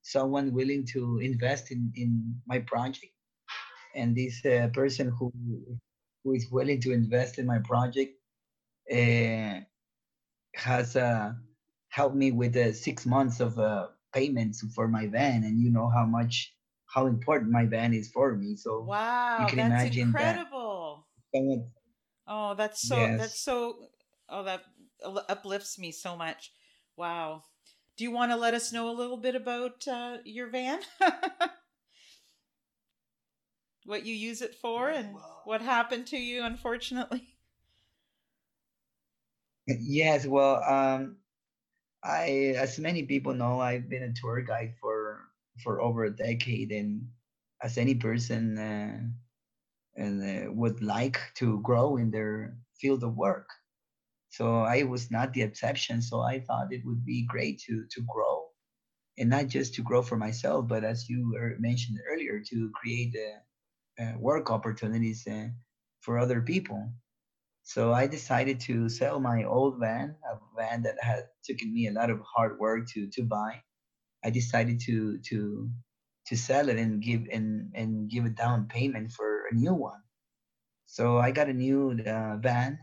someone 0.01 0.53
willing 0.53 0.85
to 0.93 1.19
invest 1.19 1.71
in 1.71 1.91
in 1.95 2.41
my 2.47 2.59
project, 2.59 3.13
and 3.95 4.15
this 4.15 4.43
uh, 4.45 4.69
person 4.73 5.09
who 5.17 5.31
who 6.23 6.33
is 6.33 6.47
willing 6.51 6.81
to 6.81 6.91
invest 6.91 7.37
in 7.37 7.45
my 7.45 7.59
project 7.59 8.13
uh, 8.91 9.61
has 10.55 10.95
uh, 10.95 11.33
helped 11.89 12.15
me 12.15 12.31
with 12.31 12.55
six 12.75 13.05
months 13.05 13.39
of 13.39 13.57
uh, 13.59 13.87
payments 14.13 14.65
for 14.73 14.87
my 14.87 15.07
van, 15.07 15.43
and 15.43 15.61
you 15.61 15.71
know 15.71 15.89
how 15.89 16.05
much 16.05 16.53
how 16.87 17.05
important 17.05 17.51
my 17.51 17.65
van 17.65 17.93
is 17.93 18.09
for 18.11 18.35
me. 18.35 18.55
So 18.55 18.81
wow, 18.81 19.41
you 19.41 19.47
can 19.47 19.69
that's 19.69 19.83
imagine 19.83 20.07
incredible. 20.07 21.05
That 21.33 21.67
oh, 22.27 22.55
that's 22.55 22.87
so 22.87 22.97
yes. 22.97 23.19
that's 23.19 23.39
so 23.43 23.75
oh 24.27 24.43
that 24.43 24.63
uplifts 25.03 25.77
me 25.79 25.91
so 25.91 26.15
much. 26.15 26.51
Wow. 26.95 27.43
Do 27.97 28.03
you 28.03 28.11
want 28.11 28.31
to 28.31 28.37
let 28.37 28.53
us 28.53 28.71
know 28.71 28.89
a 28.89 28.95
little 28.95 29.17
bit 29.17 29.35
about 29.35 29.87
uh, 29.87 30.17
your 30.23 30.47
van? 30.47 30.79
what 33.85 34.05
you 34.05 34.13
use 34.13 34.41
it 34.41 34.55
for 34.55 34.89
and 34.89 35.15
what 35.43 35.61
happened 35.61 36.07
to 36.07 36.17
you 36.17 36.43
unfortunately? 36.43 37.35
Yes, 39.67 40.25
well, 40.25 40.63
um 40.63 41.17
I 42.03 42.55
as 42.57 42.79
many 42.79 43.03
people 43.05 43.33
know, 43.33 43.59
I've 43.61 43.89
been 43.89 44.03
a 44.03 44.13
tour 44.13 44.41
guide 44.41 44.75
for 44.81 45.29
for 45.63 45.81
over 45.81 46.05
a 46.05 46.15
decade, 46.15 46.71
and 46.71 47.09
as 47.63 47.77
any 47.77 47.95
person 47.95 48.57
uh, 48.57 48.99
and 49.95 50.15
uh, 50.23 50.51
would 50.53 50.81
like 50.83 51.19
to 51.35 51.59
grow 51.61 51.97
in 51.97 52.11
their 52.11 52.57
field 52.75 53.03
of 53.03 53.15
work. 53.17 53.49
So 54.29 54.61
I 54.61 54.83
was 54.83 55.11
not 55.11 55.33
the 55.33 55.41
exception. 55.41 56.01
So 56.01 56.21
I 56.21 56.39
thought 56.39 56.73
it 56.73 56.85
would 56.85 57.05
be 57.05 57.25
great 57.25 57.59
to 57.67 57.85
to 57.91 58.01
grow, 58.13 58.49
and 59.17 59.29
not 59.29 59.47
just 59.47 59.73
to 59.75 59.83
grow 59.83 60.01
for 60.01 60.17
myself, 60.17 60.67
but 60.67 60.83
as 60.83 61.09
you 61.09 61.35
mentioned 61.59 61.99
earlier, 62.11 62.41
to 62.49 62.71
create 62.75 63.15
uh, 63.17 64.03
uh, 64.03 64.13
work 64.19 64.51
opportunities 64.51 65.27
uh, 65.27 65.49
for 66.01 66.17
other 66.19 66.41
people. 66.41 66.93
So 67.63 67.93
I 67.93 68.07
decided 68.07 68.59
to 68.61 68.89
sell 68.89 69.19
my 69.19 69.43
old 69.43 69.79
van, 69.79 70.15
a 70.31 70.39
van 70.57 70.83
that 70.83 70.97
had 71.01 71.25
taken 71.43 71.73
me 71.73 71.87
a 71.87 71.93
lot 71.93 72.09
of 72.09 72.21
hard 72.21 72.59
work 72.59 72.87
to 72.93 73.07
to 73.09 73.23
buy, 73.23 73.61
I 74.23 74.29
decided 74.29 74.79
to 74.81 75.19
to 75.29 75.69
to 76.27 76.35
sell 76.37 76.69
it 76.69 76.77
and 76.77 77.01
give 77.01 77.27
and 77.31 77.71
and 77.75 78.09
give 78.09 78.25
a 78.25 78.29
down 78.29 78.67
payment 78.67 79.11
for 79.11 79.47
a 79.51 79.55
new 79.55 79.73
one. 79.73 80.01
So 80.85 81.17
I 81.17 81.31
got 81.31 81.49
a 81.49 81.53
new 81.53 81.91
uh, 82.05 82.37
van 82.37 82.79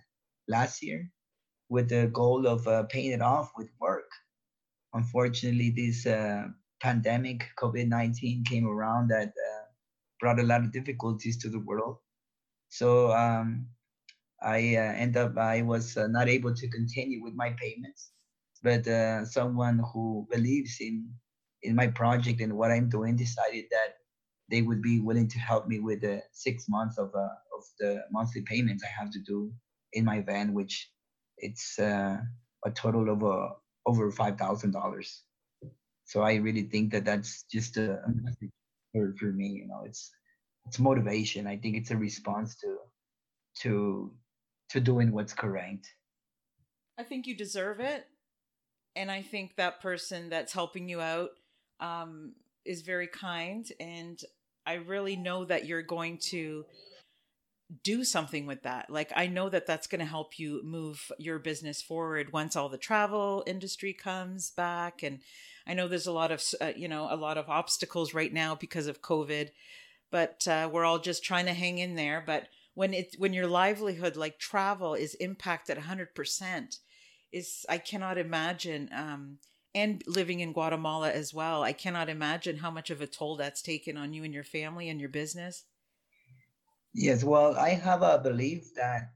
last 0.49 0.83
year 0.83 1.11
with 1.69 1.89
the 1.89 2.07
goal 2.13 2.47
of 2.47 2.67
uh, 2.67 2.85
paying 2.85 3.13
it 3.13 3.23
off 3.23 3.51
with 3.57 3.69
work. 3.81 4.11
Unfortunately, 4.95 5.71
this 5.71 6.07
uh, 6.07 6.45
pandemic, 6.81 7.45
COVID 7.59 7.89
nineteen, 7.89 8.45
came 8.45 8.67
around 8.67 9.09
that 9.09 9.29
uh, 9.29 9.65
brought 10.21 10.41
a 10.41 10.45
lot 10.45 10.61
of 10.61 10.73
difficulties 10.73 11.37
to 11.39 11.49
the 11.49 11.61
world. 11.61 11.97
So 12.69 13.13
um, 13.13 13.67
I 14.43 14.77
uh, 14.77 14.93
end 14.97 15.17
up 15.17 15.37
I 15.39 15.63
was 15.63 15.97
uh, 15.97 16.07
not 16.07 16.29
able 16.29 16.55
to 16.55 16.69
continue 16.69 17.23
with 17.23 17.35
my 17.35 17.51
payments, 17.61 18.11
but 18.63 18.85
someone 19.27 19.81
who 19.93 20.27
believes 20.31 20.77
in 20.81 21.11
in 21.63 21.75
my 21.75 21.89
project 21.89 22.41
and 22.41 22.53
what 22.53 22.71
I'm 22.71 22.89
doing 22.89 23.17
decided 23.17 23.65
that 23.71 23.97
they 24.51 24.63
would 24.63 24.81
be 24.81 25.01
willing 25.01 25.29
to 25.29 25.39
help 25.39 25.67
me 25.67 25.81
with 25.81 26.01
the 26.03 26.23
six 26.33 26.69
months 26.69 26.99
of 26.99 27.11
uh, 27.15 27.37
of 27.57 27.65
the 27.81 28.05
monthly 28.13 28.43
payments 28.43 28.85
I 28.85 28.93
have 29.01 29.11
to 29.11 29.21
do 29.21 29.53
in 29.93 30.05
my 30.05 30.21
van, 30.21 30.55
which 30.55 30.91
it's 31.39 31.79
uh, 31.79 32.19
a 32.65 32.71
total 32.71 33.11
of 33.11 33.23
uh, 33.23 33.49
over 33.87 34.11
five 34.11 34.39
thousand 34.39 34.73
dollars. 34.73 35.23
So 36.05 36.23
I 36.23 36.35
really 36.35 36.63
think 36.63 36.93
that 36.93 37.05
that's 37.05 37.45
just 37.51 37.77
a, 37.77 38.01
message 38.07 38.51
for, 38.93 39.15
for 39.19 39.27
me. 39.27 39.49
You 39.49 39.69
know, 39.69 39.83
it's 39.85 40.11
it's 40.67 40.79
motivation. 40.79 41.47
I 41.47 41.57
think 41.57 41.77
it's 41.77 41.91
a 41.91 41.97
response 41.97 42.57
to 42.57 42.79
to 43.63 44.13
to 44.71 44.81
doing 44.81 45.13
what's 45.13 45.35
correct. 45.35 45.89
I 46.99 47.03
think 47.03 47.27
you 47.27 47.37
deserve 47.37 47.81
it, 47.81 48.07
and 48.95 49.11
I 49.11 49.23
think 49.23 49.57
that 49.57 49.83
person 49.83 50.31
that's 50.31 50.53
helping 50.53 50.89
you 50.89 51.01
out 51.01 51.31
um, 51.81 52.35
is 52.65 52.83
very 52.83 53.07
kind, 53.07 53.67
and 53.79 54.21
I 54.65 54.75
really 54.75 55.17
know 55.17 55.45
that 55.45 55.67
you're 55.67 55.83
going 55.83 56.19
to 56.31 56.65
do 57.83 58.05
something 58.05 58.47
with 58.47 58.63
that. 58.63 58.91
Like 58.91 59.13
I 59.17 59.27
know 59.27 59.49
that 59.49 59.67
that's 59.67 59.87
going 59.87 59.99
to 60.01 60.05
help 60.05 60.39
you 60.39 60.61
move 60.65 61.11
your 61.19 61.39
business 61.39 61.83
forward 61.83 62.33
once 62.33 62.55
all 62.55 62.69
the 62.69 62.79
travel 62.79 63.43
industry 63.47 63.93
comes 63.93 64.51
back 64.51 65.03
and 65.03 65.21
I 65.67 65.75
know 65.75 65.89
there's 65.89 66.07
a 66.07 66.13
lot 66.13 66.31
of 66.31 66.43
uh, 66.61 66.73
you 66.77 66.89
know 66.89 67.09
a 67.11 67.17
lot 67.17 67.39
of 67.39 67.49
obstacles 67.49 68.15
right 68.15 68.33
now 68.33 68.55
because 68.55 68.87
of 68.87 69.03
COVID, 69.03 69.51
but 70.11 70.47
uh, 70.47 70.69
we're 70.73 70.85
all 70.85 70.99
just 70.99 71.25
trying 71.25 71.47
to 71.47 71.55
hang 71.55 71.79
in 71.79 71.97
there. 71.97 72.23
But 72.25 72.49
when 72.75 72.95
it 72.95 73.17
when 73.19 73.33
your 73.33 73.49
livelihood 73.49 74.17
like 74.17 74.39
travel 74.39 74.95
is 74.95 75.15
impacted 75.15 75.77
100%, 75.79 76.79
is 77.33 77.67
I 77.69 77.79
cannot 77.79 78.19
imagine. 78.19 78.91
Um, 78.95 79.39
and 79.75 80.03
living 80.07 80.41
in 80.41 80.55
Guatemala 80.55 81.11
as 81.11 81.35
well, 81.35 81.63
I 81.63 81.75
cannot 81.75 82.09
imagine 82.09 82.59
how 82.59 82.71
much 82.71 82.89
of 82.89 83.03
a 83.03 83.07
toll 83.07 83.37
that's 83.37 83.61
taken 83.61 83.99
on 83.99 84.15
you 84.15 84.25
and 84.25 84.33
your 84.33 84.45
family 84.45 84.89
and 84.89 84.99
your 84.99 85.11
business. 85.11 85.65
Yes, 86.97 87.23
well, 87.23 87.57
I 87.59 87.71
have 87.75 88.03
a 88.03 88.19
belief 88.19 88.75
that 88.75 89.13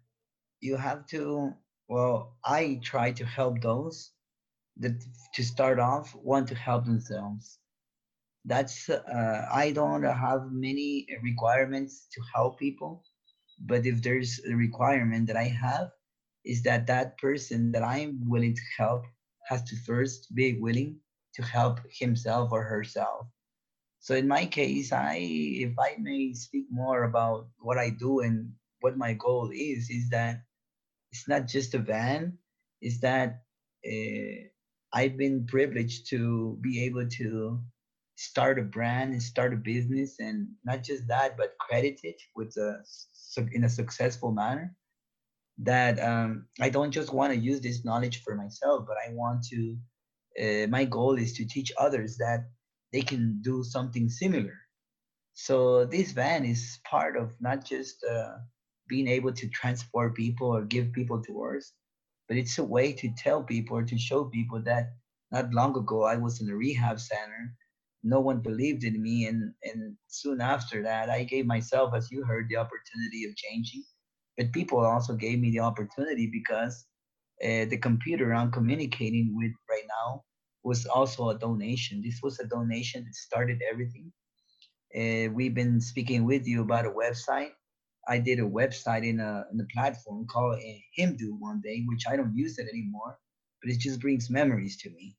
you 0.61 0.77
have 0.77 1.07
to, 1.09 1.55
well, 1.89 2.37
I 2.45 2.81
try 2.83 3.13
to 3.13 3.25
help 3.27 3.63
those 3.63 4.13
that 4.79 5.03
to 5.35 5.45
start 5.45 5.79
off 5.81 6.15
want 6.15 6.49
to 6.49 6.55
help 6.55 6.85
themselves. 6.85 7.59
That's, 8.45 8.89
uh, 8.91 9.49
I 9.53 9.73
don't 9.73 10.03
have 10.05 10.53
many 10.53 11.07
requirements 11.23 12.09
to 12.13 12.21
help 12.35 12.59
people, 12.59 13.05
but 13.61 13.87
if 13.87 14.03
there's 14.03 14.41
a 14.49 14.55
requirement 14.55 15.27
that 15.29 15.37
I 15.37 15.49
have, 15.49 15.91
is 16.45 16.63
that 16.65 16.87
that 16.89 17.19
person 17.19 17.73
that 17.73 17.83
I'm 17.83 18.21
willing 18.29 18.55
to 18.57 18.63
help 18.79 19.05
has 19.49 19.63
to 19.65 19.77
first 19.87 20.35
be 20.35 20.59
willing 20.61 21.01
to 21.35 21.43
help 21.43 21.81
himself 21.91 22.53
or 22.53 22.63
herself. 22.65 23.27
So 24.01 24.15
in 24.15 24.27
my 24.27 24.47
case, 24.47 24.93
I 24.93 25.17
if 25.21 25.79
I 25.79 25.97
may 26.01 26.33
speak 26.33 26.67
more 26.71 27.05
about 27.05 27.49
what 27.59 27.77
I 27.79 27.91
do 27.91 28.21
and 28.21 28.53
what 28.81 28.97
my 28.97 29.13
goal 29.13 29.51
is, 29.53 29.91
is 29.91 30.09
that 30.11 30.43
it's 31.13 31.29
not 31.29 31.47
just 31.47 31.75
a 31.75 31.79
van, 31.79 32.39
is 32.81 33.01
that 33.01 33.43
uh, 33.87 34.49
I've 34.95 35.19
been 35.19 35.47
privileged 35.47 36.09
to 36.11 36.59
be 36.63 36.85
able 36.87 37.09
to 37.09 37.61
start 38.17 38.59
a 38.59 38.63
brand 38.63 39.13
and 39.13 39.23
start 39.23 39.53
a 39.53 39.57
business, 39.57 40.17
and 40.19 40.49
not 40.65 40.83
just 40.83 41.07
that, 41.09 41.37
but 41.37 41.59
credit 41.61 42.01
it 42.03 42.21
with 42.35 42.57
a 42.57 42.83
in 43.53 43.65
a 43.65 43.69
successful 43.69 44.33
manner. 44.33 44.75
That 45.59 46.01
um, 46.01 46.47
I 46.59 46.71
don't 46.71 46.91
just 46.91 47.13
want 47.13 47.35
to 47.35 47.39
use 47.39 47.61
this 47.61 47.85
knowledge 47.85 48.23
for 48.23 48.35
myself, 48.35 48.87
but 48.89 48.97
I 48.97 49.13
want 49.13 49.45
to. 49.51 49.77
Uh, 50.41 50.67
my 50.69 50.87
goal 50.87 51.19
is 51.19 51.35
to 51.35 51.45
teach 51.45 51.71
others 51.77 52.17
that 52.17 52.49
they 52.93 53.03
can 53.03 53.41
do 53.43 53.63
something 53.65 54.09
similar. 54.09 54.55
So 55.35 55.85
this 55.87 56.13
van 56.13 56.45
is 56.45 56.79
part 56.85 57.17
of 57.17 57.35
not 57.41 57.65
just 57.65 58.05
uh, 58.05 58.37
being 58.89 59.09
able 59.09 59.33
to 59.33 59.49
transport 59.49 60.15
people 60.15 60.49
or 60.49 60.65
give 60.65 60.93
people 60.93 61.23
tours, 61.23 61.73
but 62.29 62.37
it's 62.37 62.59
a 62.59 62.65
way 62.65 62.93
to 62.95 63.11
tell 63.17 63.43
people 63.43 63.79
or 63.79 63.85
to 63.85 63.99
show 63.99 64.25
people 64.25 64.63
that 64.65 64.93
not 65.33 65.53
long 65.53 65.77
ago 65.77 66.05
I 66.05 66.17
was 66.17 66.41
in 66.41 66.51
a 66.51 66.57
rehab 66.57 67.01
center. 67.01 67.55
No 68.03 68.21
one 68.21 68.41
believed 68.41 68.85
in 68.85 69.01
me, 69.03 69.27
and 69.27 69.53
and 69.63 69.97
soon 70.09 70.41
after 70.41 70.83
that, 70.83 71.11
I 71.11 71.25
gave 71.25 71.47
myself, 71.47 71.93
as 71.95 72.11
you 72.11 72.25
heard, 72.25 72.49
the 72.49 72.57
opportunity 72.57 73.25
of 73.25 73.37
changing. 73.37 73.85
But 74.39 74.53
people 74.53 74.79
also 74.79 75.15
gave 75.15 75.39
me 75.39 75.51
the 75.51 75.61
opportunity 75.61 76.27
because 76.33 76.87
uh, 77.45 77.67
the 77.67 77.79
computer 77.79 78.35
I'm 78.35 78.51
communicating 78.51 79.35
with 79.37 79.53
right 79.69 79.87
now 79.87 80.25
was 80.63 80.87
also 80.87 81.31
a 81.31 81.39
donation. 81.39 82.03
This 82.03 82.21
was 82.23 82.39
a 82.39 82.47
donation 82.47 83.05
that 83.05 83.15
started 83.15 83.63
everything. 83.71 84.13
Uh, 84.95 85.33
we've 85.33 85.55
been 85.55 85.81
speaking 85.81 86.25
with 86.25 86.47
you 86.47 86.63
about 86.63 86.87
a 86.87 86.91
website. 86.91 87.51
I 88.09 88.19
did 88.19 88.41
a 88.41 88.43
website 88.43 89.07
in 89.07 89.21
a, 89.21 89.45
in 89.53 89.61
a 89.61 89.73
platform 89.73 90.27
called 90.27 90.59
Jimdo 90.99 91.39
one 91.39 91.61
day, 91.63 91.85
which 91.87 92.05
I 92.09 92.17
don't 92.17 92.35
use 92.35 92.59
it 92.59 92.67
anymore, 92.69 93.19
but 93.63 93.71
it 93.71 93.79
just 93.79 94.01
brings 94.01 94.31
memories 94.31 94.77
to 94.79 94.91
me. 94.91 95.17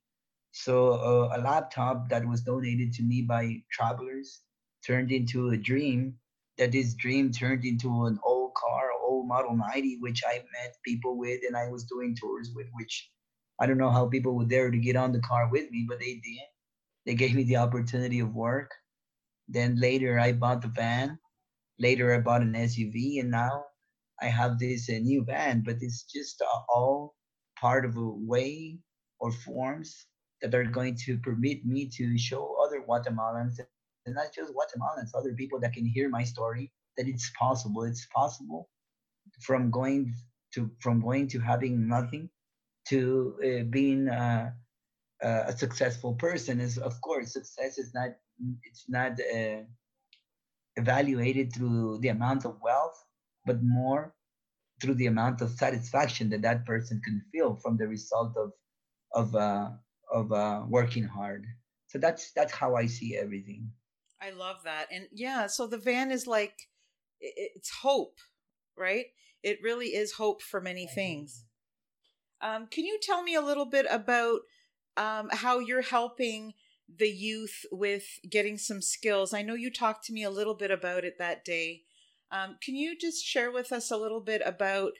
So 0.52 0.92
uh, 0.92 1.38
a 1.38 1.40
laptop 1.40 2.10
that 2.10 2.26
was 2.26 2.42
donated 2.42 2.92
to 2.94 3.02
me 3.02 3.22
by 3.22 3.62
travelers 3.70 4.40
turned 4.86 5.10
into 5.10 5.50
a 5.50 5.56
dream. 5.56 6.14
That 6.58 6.72
this 6.72 6.92
dream 6.94 7.32
turned 7.32 7.64
into 7.64 8.04
an 8.04 8.18
old 8.22 8.52
car, 8.54 8.90
old 9.02 9.26
Model 9.26 9.56
90, 9.56 9.98
which 10.00 10.22
I 10.26 10.34
met 10.52 10.76
people 10.84 11.16
with, 11.16 11.40
and 11.46 11.56
I 11.56 11.68
was 11.68 11.84
doing 11.84 12.14
tours 12.14 12.50
with, 12.54 12.66
which 12.74 13.10
I 13.62 13.66
don't 13.66 13.78
know 13.78 13.92
how 13.92 14.08
people 14.08 14.34
would 14.34 14.48
dare 14.48 14.72
to 14.72 14.76
get 14.76 14.96
on 14.96 15.12
the 15.12 15.20
car 15.20 15.48
with 15.48 15.70
me, 15.70 15.86
but 15.88 16.00
they 16.00 16.14
did. 16.14 16.48
They 17.06 17.14
gave 17.14 17.36
me 17.36 17.44
the 17.44 17.58
opportunity 17.58 18.18
of 18.18 18.34
work. 18.34 18.72
Then 19.46 19.76
later, 19.78 20.18
I 20.18 20.32
bought 20.32 20.62
the 20.62 20.68
van. 20.68 21.16
Later, 21.78 22.12
I 22.12 22.18
bought 22.18 22.42
an 22.42 22.54
SUV, 22.54 23.20
and 23.20 23.30
now 23.30 23.66
I 24.20 24.26
have 24.26 24.58
this 24.58 24.90
uh, 24.90 24.94
new 24.94 25.24
van. 25.24 25.62
But 25.64 25.76
it's 25.80 26.02
just 26.02 26.42
uh, 26.42 26.60
all 26.74 27.14
part 27.60 27.84
of 27.84 27.96
a 27.96 28.10
way 28.26 28.80
or 29.20 29.30
forms 29.30 30.06
that 30.40 30.56
are 30.56 30.64
going 30.64 30.96
to 31.06 31.18
permit 31.18 31.64
me 31.64 31.88
to 31.98 32.18
show 32.18 32.56
other 32.66 32.82
Guatemalans, 32.82 33.60
and 34.06 34.16
not 34.16 34.34
just 34.34 34.52
Guatemalans, 34.52 35.10
other 35.14 35.34
people 35.34 35.60
that 35.60 35.72
can 35.72 35.86
hear 35.86 36.08
my 36.08 36.24
story, 36.24 36.72
that 36.96 37.06
it's 37.06 37.30
possible. 37.38 37.84
It's 37.84 38.08
possible 38.12 38.68
from 39.40 39.70
going 39.70 40.12
to 40.54 40.68
from 40.80 41.00
going 41.00 41.28
to 41.28 41.38
having 41.38 41.86
nothing 41.86 42.28
to 42.88 43.34
uh, 43.44 43.64
being 43.64 44.08
uh, 44.08 44.50
uh, 45.22 45.44
a 45.46 45.56
successful 45.56 46.14
person 46.14 46.60
is 46.60 46.78
of 46.78 47.00
course 47.00 47.32
success 47.32 47.78
is 47.78 47.94
not 47.94 48.10
it's 48.64 48.84
not 48.88 49.12
uh, 49.12 49.62
evaluated 50.76 51.52
through 51.54 51.98
the 51.98 52.08
amount 52.08 52.44
of 52.44 52.58
wealth 52.62 53.04
but 53.46 53.62
more 53.62 54.14
through 54.80 54.94
the 54.94 55.06
amount 55.06 55.40
of 55.40 55.50
satisfaction 55.50 56.28
that 56.30 56.42
that 56.42 56.66
person 56.66 57.00
can 57.04 57.22
feel 57.30 57.54
from 57.62 57.76
the 57.76 57.86
result 57.86 58.36
of 58.36 58.52
of 59.14 59.34
uh, 59.36 59.70
of 60.10 60.32
uh, 60.32 60.62
working 60.68 61.04
hard. 61.04 61.46
So 61.88 61.98
that's 61.98 62.32
that's 62.32 62.52
how 62.52 62.74
i 62.74 62.86
see 62.86 63.16
everything. 63.16 63.70
I 64.20 64.30
love 64.30 64.62
that. 64.64 64.88
And 64.90 65.06
yeah 65.12 65.46
so 65.46 65.66
the 65.66 65.78
van 65.78 66.10
is 66.10 66.26
like 66.26 66.56
it's 67.20 67.70
hope 67.70 68.18
right? 68.76 69.06
It 69.42 69.58
really 69.62 69.88
is 69.88 70.12
hope 70.12 70.42
for 70.42 70.60
many 70.60 70.86
things 70.86 71.44
um, 72.42 72.66
can 72.66 72.84
you 72.84 72.98
tell 73.00 73.22
me 73.22 73.34
a 73.34 73.40
little 73.40 73.66
bit 73.66 73.86
about 73.88 74.40
um, 74.96 75.28
how 75.32 75.60
you're 75.60 75.82
helping 75.82 76.52
the 76.94 77.08
youth 77.08 77.64
with 77.70 78.04
getting 78.28 78.58
some 78.58 78.82
skills? 78.82 79.32
I 79.32 79.42
know 79.42 79.54
you 79.54 79.70
talked 79.70 80.04
to 80.06 80.12
me 80.12 80.24
a 80.24 80.30
little 80.30 80.54
bit 80.54 80.70
about 80.70 81.04
it 81.04 81.18
that 81.18 81.44
day. 81.44 81.82
Um, 82.30 82.56
can 82.62 82.74
you 82.74 82.98
just 82.98 83.24
share 83.24 83.52
with 83.52 83.72
us 83.72 83.90
a 83.90 83.96
little 83.96 84.20
bit 84.20 84.42
about 84.44 84.92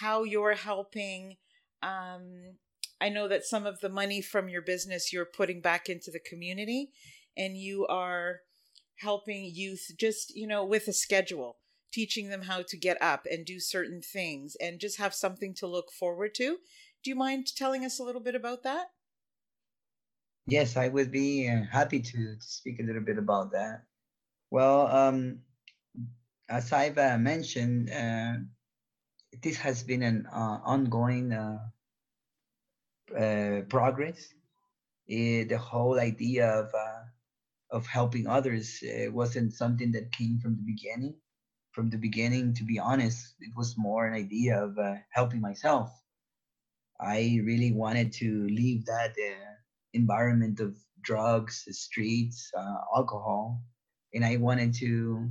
how 0.00 0.24
you're 0.24 0.54
helping? 0.54 1.36
Um, 1.82 2.56
I 3.00 3.08
know 3.08 3.28
that 3.28 3.44
some 3.44 3.64
of 3.64 3.80
the 3.80 3.88
money 3.88 4.20
from 4.20 4.48
your 4.48 4.62
business 4.62 5.12
you're 5.12 5.24
putting 5.24 5.62
back 5.62 5.88
into 5.88 6.10
the 6.10 6.20
community, 6.20 6.90
and 7.36 7.56
you 7.56 7.86
are 7.86 8.40
helping 8.96 9.50
youth 9.50 9.92
just 9.98 10.34
you 10.36 10.46
know 10.46 10.62
with 10.62 10.86
a 10.86 10.92
schedule 10.92 11.56
teaching 11.92 12.28
them 12.28 12.42
how 12.42 12.62
to 12.62 12.76
get 12.76 13.00
up 13.02 13.26
and 13.30 13.44
do 13.44 13.58
certain 13.58 14.00
things 14.00 14.56
and 14.60 14.78
just 14.78 14.98
have 14.98 15.14
something 15.14 15.54
to 15.54 15.66
look 15.66 15.90
forward 15.90 16.34
to 16.34 16.58
do 17.02 17.10
you 17.10 17.16
mind 17.16 17.46
telling 17.56 17.84
us 17.84 17.98
a 17.98 18.04
little 18.04 18.20
bit 18.20 18.34
about 18.34 18.62
that? 18.64 18.90
Yes, 20.46 20.76
I 20.76 20.88
would 20.88 21.12
be 21.12 21.48
uh, 21.48 21.62
happy 21.70 22.00
to, 22.00 22.36
to 22.36 22.40
speak 22.40 22.80
a 22.80 22.82
little 22.82 23.02
bit 23.02 23.18
about 23.18 23.52
that. 23.52 23.84
Well, 24.50 24.86
um, 24.88 25.42
as 26.48 26.72
I've 26.72 26.98
uh, 26.98 27.18
mentioned, 27.18 27.90
uh, 27.90 28.34
this 29.42 29.56
has 29.58 29.82
been 29.84 30.02
an 30.02 30.26
uh, 30.26 30.58
ongoing 30.64 31.32
uh, 31.32 31.58
uh, 33.16 33.62
progress. 33.68 34.34
the 35.06 35.58
whole 35.58 35.98
idea 36.00 36.48
of 36.50 36.74
of 37.70 37.86
helping 37.86 38.26
others 38.26 38.82
wasn't 39.12 39.54
something 39.54 39.92
that 39.92 40.10
came 40.10 40.40
from 40.40 40.56
the 40.56 40.62
beginning. 40.62 41.14
From 41.70 41.88
the 41.88 41.98
beginning, 41.98 42.54
to 42.54 42.64
be 42.64 42.80
honest, 42.80 43.36
it 43.38 43.52
was 43.56 43.78
more 43.78 44.06
an 44.08 44.14
idea 44.14 44.64
of 44.64 44.76
helping 45.12 45.40
myself 45.40 45.99
I 47.02 47.40
really 47.44 47.72
wanted 47.72 48.12
to 48.14 48.46
leave 48.48 48.84
that 48.86 49.10
uh, 49.10 49.54
environment 49.94 50.60
of 50.60 50.76
drugs, 51.02 51.64
streets, 51.70 52.50
uh, 52.56 52.76
alcohol, 52.94 53.62
and 54.12 54.24
I 54.24 54.36
wanted 54.36 54.74
to 54.74 55.30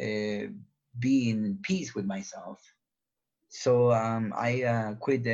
uh, 0.00 0.46
be 0.98 1.30
in 1.30 1.58
peace 1.62 1.94
with 1.94 2.06
myself. 2.06 2.60
So 3.48 3.92
um, 3.92 4.32
I 4.36 4.62
uh, 4.62 4.94
quit 4.94 5.24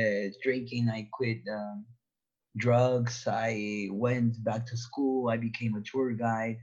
drinking. 0.43 0.89
I 0.89 1.07
quit 1.11 1.41
um, 1.51 1.85
drugs. 2.57 3.27
I 3.27 3.87
went 3.91 4.43
back 4.43 4.65
to 4.67 4.77
school. 4.77 5.29
I 5.29 5.37
became 5.37 5.75
a 5.75 5.81
tour 5.81 6.11
guide. 6.11 6.57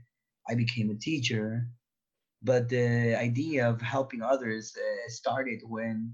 I 0.49 0.55
became 0.55 0.89
a 0.89 0.95
teacher. 0.95 1.67
But 2.41 2.69
the 2.69 3.19
idea 3.19 3.69
of 3.69 3.81
helping 3.81 4.21
others 4.21 4.73
uh, 4.77 5.09
started 5.09 5.59
when 5.63 6.13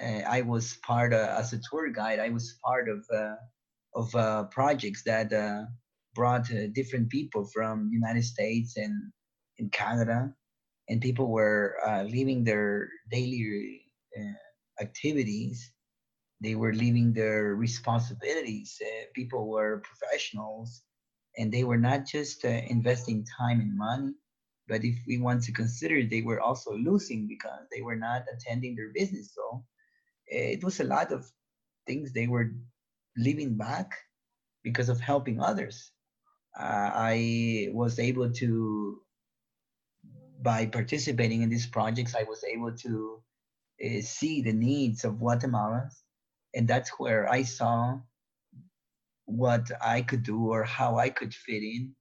I 0.00 0.42
was 0.42 0.76
part 0.82 1.12
of, 1.12 1.28
as 1.28 1.52
a 1.52 1.60
tour 1.70 1.90
guide. 1.90 2.18
I 2.18 2.30
was 2.30 2.58
part 2.64 2.88
of 2.88 3.04
uh, 3.14 3.36
of 3.94 4.14
uh, 4.14 4.44
projects 4.44 5.02
that 5.04 5.32
brought 6.14 6.48
different 6.72 7.10
people 7.10 7.46
from 7.54 7.90
United 7.92 8.24
States 8.24 8.76
and 8.76 8.94
in 9.58 9.70
Canada. 9.70 10.32
And 10.88 11.00
people 11.00 11.28
were 11.30 11.76
uh, 11.86 12.02
leaving 12.04 12.44
their 12.44 12.88
daily 13.10 13.82
uh, 14.18 14.82
activities. 14.82 15.72
They 16.40 16.54
were 16.54 16.72
leaving 16.74 17.12
their 17.12 17.54
responsibilities. 17.54 18.80
Uh, 18.80 19.06
people 19.14 19.48
were 19.48 19.82
professionals. 19.82 20.82
And 21.38 21.52
they 21.52 21.64
were 21.64 21.78
not 21.78 22.06
just 22.06 22.44
uh, 22.44 22.48
investing 22.48 23.26
time 23.38 23.60
and 23.60 23.76
money 23.76 24.14
but 24.68 24.84
if 24.84 24.96
we 25.06 25.18
want 25.18 25.42
to 25.44 25.52
consider 25.52 26.02
they 26.02 26.22
were 26.22 26.40
also 26.40 26.72
losing 26.72 27.28
because 27.28 27.66
they 27.72 27.82
were 27.82 27.96
not 27.96 28.24
attending 28.32 28.74
their 28.74 28.90
business. 28.94 29.32
So 29.34 29.64
it 30.26 30.64
was 30.64 30.80
a 30.80 30.84
lot 30.84 31.12
of 31.12 31.30
things 31.86 32.12
they 32.12 32.26
were 32.26 32.52
leaving 33.16 33.56
back 33.56 33.92
because 34.62 34.88
of 34.88 35.00
helping 35.00 35.40
others. 35.40 35.92
Uh, 36.58 36.90
i 36.94 37.68
was 37.74 37.98
able 37.98 38.30
to 38.32 38.98
by 40.40 40.64
participating 40.64 41.42
in 41.42 41.50
these 41.50 41.66
projects 41.66 42.14
i 42.14 42.22
was 42.22 42.42
able 42.44 42.72
to 42.72 43.22
uh, 43.84 44.00
see 44.00 44.40
the 44.40 44.54
needs 44.54 45.04
of 45.04 45.20
guatemalans 45.20 45.92
and 46.54 46.66
that's 46.66 46.88
where 46.96 47.28
i 47.30 47.42
saw 47.42 48.00
what 49.26 49.70
i 49.82 50.00
could 50.00 50.22
do 50.22 50.46
or 50.50 50.64
how 50.64 50.96
i 50.96 51.10
could 51.10 51.34
fit 51.34 51.62
in 51.62 51.94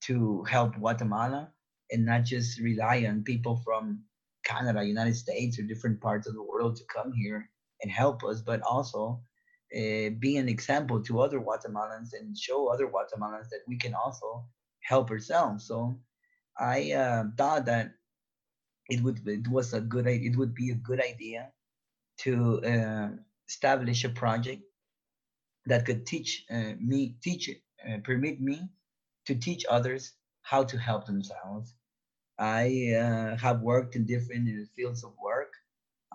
to 0.00 0.42
help 0.50 0.74
guatemala 0.74 1.48
and 1.92 2.04
not 2.04 2.24
just 2.24 2.58
rely 2.58 3.06
on 3.06 3.22
people 3.22 3.62
from 3.64 4.02
Canada, 4.44 4.84
United 4.84 5.16
States, 5.16 5.58
or 5.58 5.62
different 5.62 6.00
parts 6.00 6.26
of 6.26 6.34
the 6.34 6.42
world 6.42 6.76
to 6.76 6.84
come 6.94 7.12
here 7.12 7.48
and 7.82 7.90
help 7.90 8.24
us, 8.24 8.40
but 8.40 8.60
also 8.62 9.20
uh, 9.74 10.10
be 10.18 10.36
an 10.36 10.48
example 10.48 11.02
to 11.02 11.20
other 11.20 11.40
Guatemalans 11.40 12.12
and 12.12 12.36
show 12.36 12.68
other 12.68 12.86
Guatemalans 12.86 13.48
that 13.50 13.62
we 13.66 13.76
can 13.76 13.94
also 13.94 14.44
help 14.80 15.10
ourselves. 15.10 15.66
So 15.66 15.98
I 16.58 16.92
uh, 16.92 17.24
thought 17.36 17.66
that 17.66 17.92
it 18.88 19.02
would 19.02 19.26
it 19.26 19.48
was 19.48 19.72
a 19.72 19.80
good 19.80 20.06
it 20.06 20.36
would 20.36 20.54
be 20.54 20.70
a 20.70 20.74
good 20.74 21.00
idea 21.02 21.50
to 22.18 22.62
uh, 22.64 23.08
establish 23.48 24.04
a 24.04 24.10
project 24.10 24.62
that 25.66 25.86
could 25.86 26.06
teach 26.06 26.44
uh, 26.50 26.74
me 26.78 27.16
teach 27.22 27.50
uh, 27.88 27.98
permit 28.04 28.40
me 28.40 28.68
to 29.26 29.34
teach 29.34 29.64
others 29.70 30.12
how 30.42 30.62
to 30.62 30.76
help 30.78 31.06
themselves 31.06 31.74
I 32.38 32.94
uh, 32.98 33.36
have 33.36 33.60
worked 33.60 33.94
in 33.94 34.06
different 34.06 34.48
fields 34.74 35.04
of 35.04 35.12
work. 35.22 35.52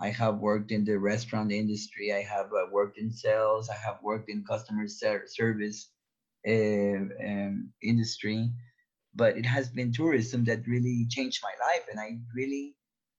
I 0.01 0.09
have 0.11 0.37
worked 0.39 0.71
in 0.71 0.85
the 0.85 0.97
restaurant 0.97 1.51
industry. 1.51 2.13
I 2.13 2.21
have 2.21 2.47
uh, 2.47 2.67
worked 2.71 2.97
in 2.97 3.11
sales. 3.11 3.69
I 3.69 3.75
have 3.75 3.99
worked 4.01 4.29
in 4.29 4.45
customer 4.45 4.87
ser- 4.87 5.27
service 5.27 5.89
uh, 6.47 7.03
um, 7.27 7.73
industry. 7.83 8.51
But 9.13 9.37
it 9.37 9.45
has 9.45 9.69
been 9.69 9.91
tourism 9.91 10.45
that 10.45 10.67
really 10.67 11.07
changed 11.09 11.41
my 11.43 11.53
life. 11.67 11.85
And 11.91 11.99
I 11.99 12.19
really, 12.33 12.75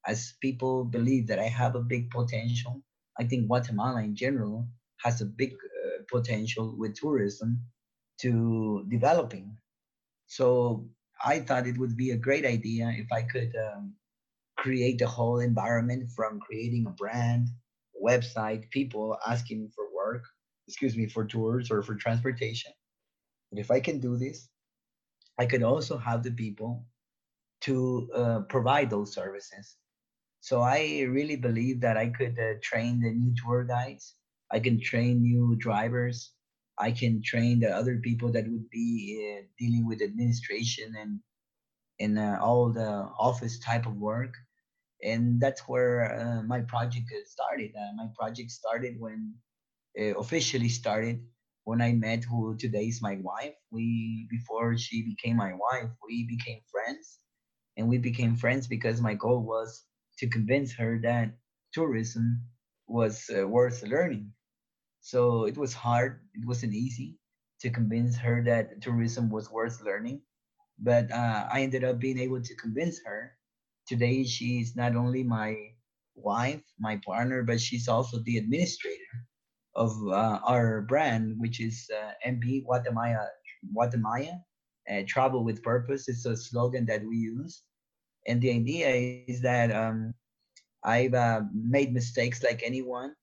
as 0.06 0.34
people 0.40 0.84
believe 0.84 1.26
that 1.28 1.38
I 1.38 1.48
have 1.48 1.74
a 1.74 1.82
big 1.82 2.10
potential, 2.10 2.82
I 3.18 3.24
think 3.24 3.46
Guatemala 3.46 4.02
in 4.02 4.16
general 4.16 4.66
has 5.02 5.20
a 5.20 5.26
big 5.26 5.52
uh, 5.52 6.02
potential 6.10 6.74
with 6.78 6.94
tourism 6.94 7.60
to 8.22 8.86
developing. 8.88 9.56
So 10.26 10.88
I 11.24 11.40
thought 11.40 11.66
it 11.66 11.78
would 11.78 11.96
be 11.96 12.12
a 12.12 12.16
great 12.16 12.46
idea 12.46 12.92
if 12.96 13.12
I 13.12 13.22
could 13.22 13.52
um, 13.56 13.94
create 14.60 14.98
the 14.98 15.06
whole 15.06 15.40
environment 15.40 16.10
from 16.14 16.38
creating 16.40 16.86
a 16.86 16.90
brand, 16.90 17.48
website, 17.96 18.70
people 18.70 19.16
asking 19.26 19.70
for 19.74 19.86
work, 19.96 20.24
excuse 20.68 20.96
me, 20.96 21.06
for 21.06 21.24
tours 21.24 21.70
or 21.70 21.82
for 21.82 21.94
transportation. 21.94 22.72
And 23.50 23.58
if 23.58 23.70
I 23.70 23.80
can 23.80 24.00
do 24.00 24.16
this, 24.16 24.48
I 25.38 25.46
could 25.46 25.62
also 25.62 25.96
have 25.96 26.22
the 26.22 26.30
people 26.30 26.84
to 27.62 28.08
uh, 28.14 28.40
provide 28.48 28.90
those 28.90 29.12
services. 29.14 29.76
So 30.40 30.60
I 30.60 31.06
really 31.08 31.36
believe 31.36 31.80
that 31.80 31.96
I 31.96 32.08
could 32.08 32.38
uh, 32.38 32.60
train 32.62 33.00
the 33.00 33.10
new 33.12 33.34
tour 33.42 33.64
guides. 33.64 34.14
I 34.50 34.60
can 34.60 34.80
train 34.80 35.22
new 35.22 35.56
drivers. 35.56 36.32
I 36.78 36.92
can 36.92 37.22
train 37.22 37.60
the 37.60 37.70
other 37.70 37.96
people 37.98 38.32
that 38.32 38.48
would 38.48 38.68
be 38.70 39.20
uh, 39.20 39.46
dealing 39.58 39.86
with 39.86 40.02
administration 40.02 40.94
and 40.98 41.20
in 41.98 42.16
uh, 42.16 42.38
all 42.40 42.72
the 42.72 43.08
office 43.18 43.58
type 43.58 43.86
of 43.86 43.96
work, 43.96 44.34
and 45.04 45.40
that's 45.40 45.62
where 45.68 46.04
uh, 46.20 46.42
my 46.42 46.60
project 46.62 47.10
started. 47.26 47.72
Uh, 47.76 47.92
my 47.96 48.06
project 48.18 48.50
started 48.50 48.96
when 48.98 49.34
officially 50.18 50.68
started 50.68 51.20
when 51.64 51.80
I 51.82 51.92
met 51.92 52.24
who 52.24 52.56
today 52.56 52.86
is 52.86 53.02
my 53.02 53.16
wife. 53.22 53.54
We 53.70 54.26
before 54.30 54.76
she 54.78 55.02
became 55.04 55.36
my 55.36 55.52
wife, 55.54 55.90
we 56.06 56.26
became 56.28 56.60
friends, 56.70 57.20
and 57.76 57.88
we 57.88 57.98
became 57.98 58.36
friends 58.36 58.66
because 58.68 59.00
my 59.00 59.14
goal 59.14 59.42
was 59.42 59.84
to 60.18 60.28
convince 60.28 60.74
her 60.74 61.00
that 61.02 61.36
tourism 61.72 62.44
was 62.86 63.30
uh, 63.30 63.46
worth 63.48 63.82
learning 63.82 64.32
so 65.00 65.44
it 65.44 65.56
was 65.58 65.74
hard. 65.74 66.20
It 66.34 66.46
wasn't 66.46 66.74
easy 66.74 67.18
to 67.60 67.70
convince 67.70 68.16
her 68.18 68.42
that 68.44 68.80
tourism 68.82 69.30
was 69.30 69.50
worth 69.50 69.80
learning. 69.82 70.22
But 70.78 71.10
uh, 71.12 71.48
I 71.52 71.62
ended 71.62 71.84
up 71.84 71.98
being 71.98 72.18
able 72.18 72.42
to 72.42 72.54
convince 72.56 73.00
her. 73.04 73.36
Today, 73.90 74.22
she's 74.22 74.76
not 74.76 74.94
only 74.94 75.24
my 75.24 75.56
wife, 76.14 76.62
my 76.78 77.00
partner, 77.04 77.42
but 77.42 77.60
she's 77.60 77.88
also 77.88 78.22
the 78.22 78.38
administrator 78.38 79.16
of 79.74 79.90
uh, 80.06 80.38
our 80.46 80.82
brand, 80.82 81.34
which 81.38 81.58
is 81.60 81.90
uh, 81.90 82.12
MB 82.24 82.66
Guatemala, 82.66 83.26
Guatemala 83.74 84.38
uh, 84.88 85.02
Travel 85.08 85.42
with 85.42 85.64
Purpose. 85.64 86.08
It's 86.08 86.24
a 86.24 86.36
slogan 86.36 86.86
that 86.86 87.02
we 87.04 87.16
use. 87.16 87.64
And 88.28 88.40
the 88.40 88.52
idea 88.52 88.88
is 89.26 89.42
that 89.42 89.74
um, 89.74 90.14
I've 90.84 91.14
uh, 91.14 91.42
made 91.52 91.92
mistakes 91.92 92.44
like 92.44 92.62
anyone 92.62 93.16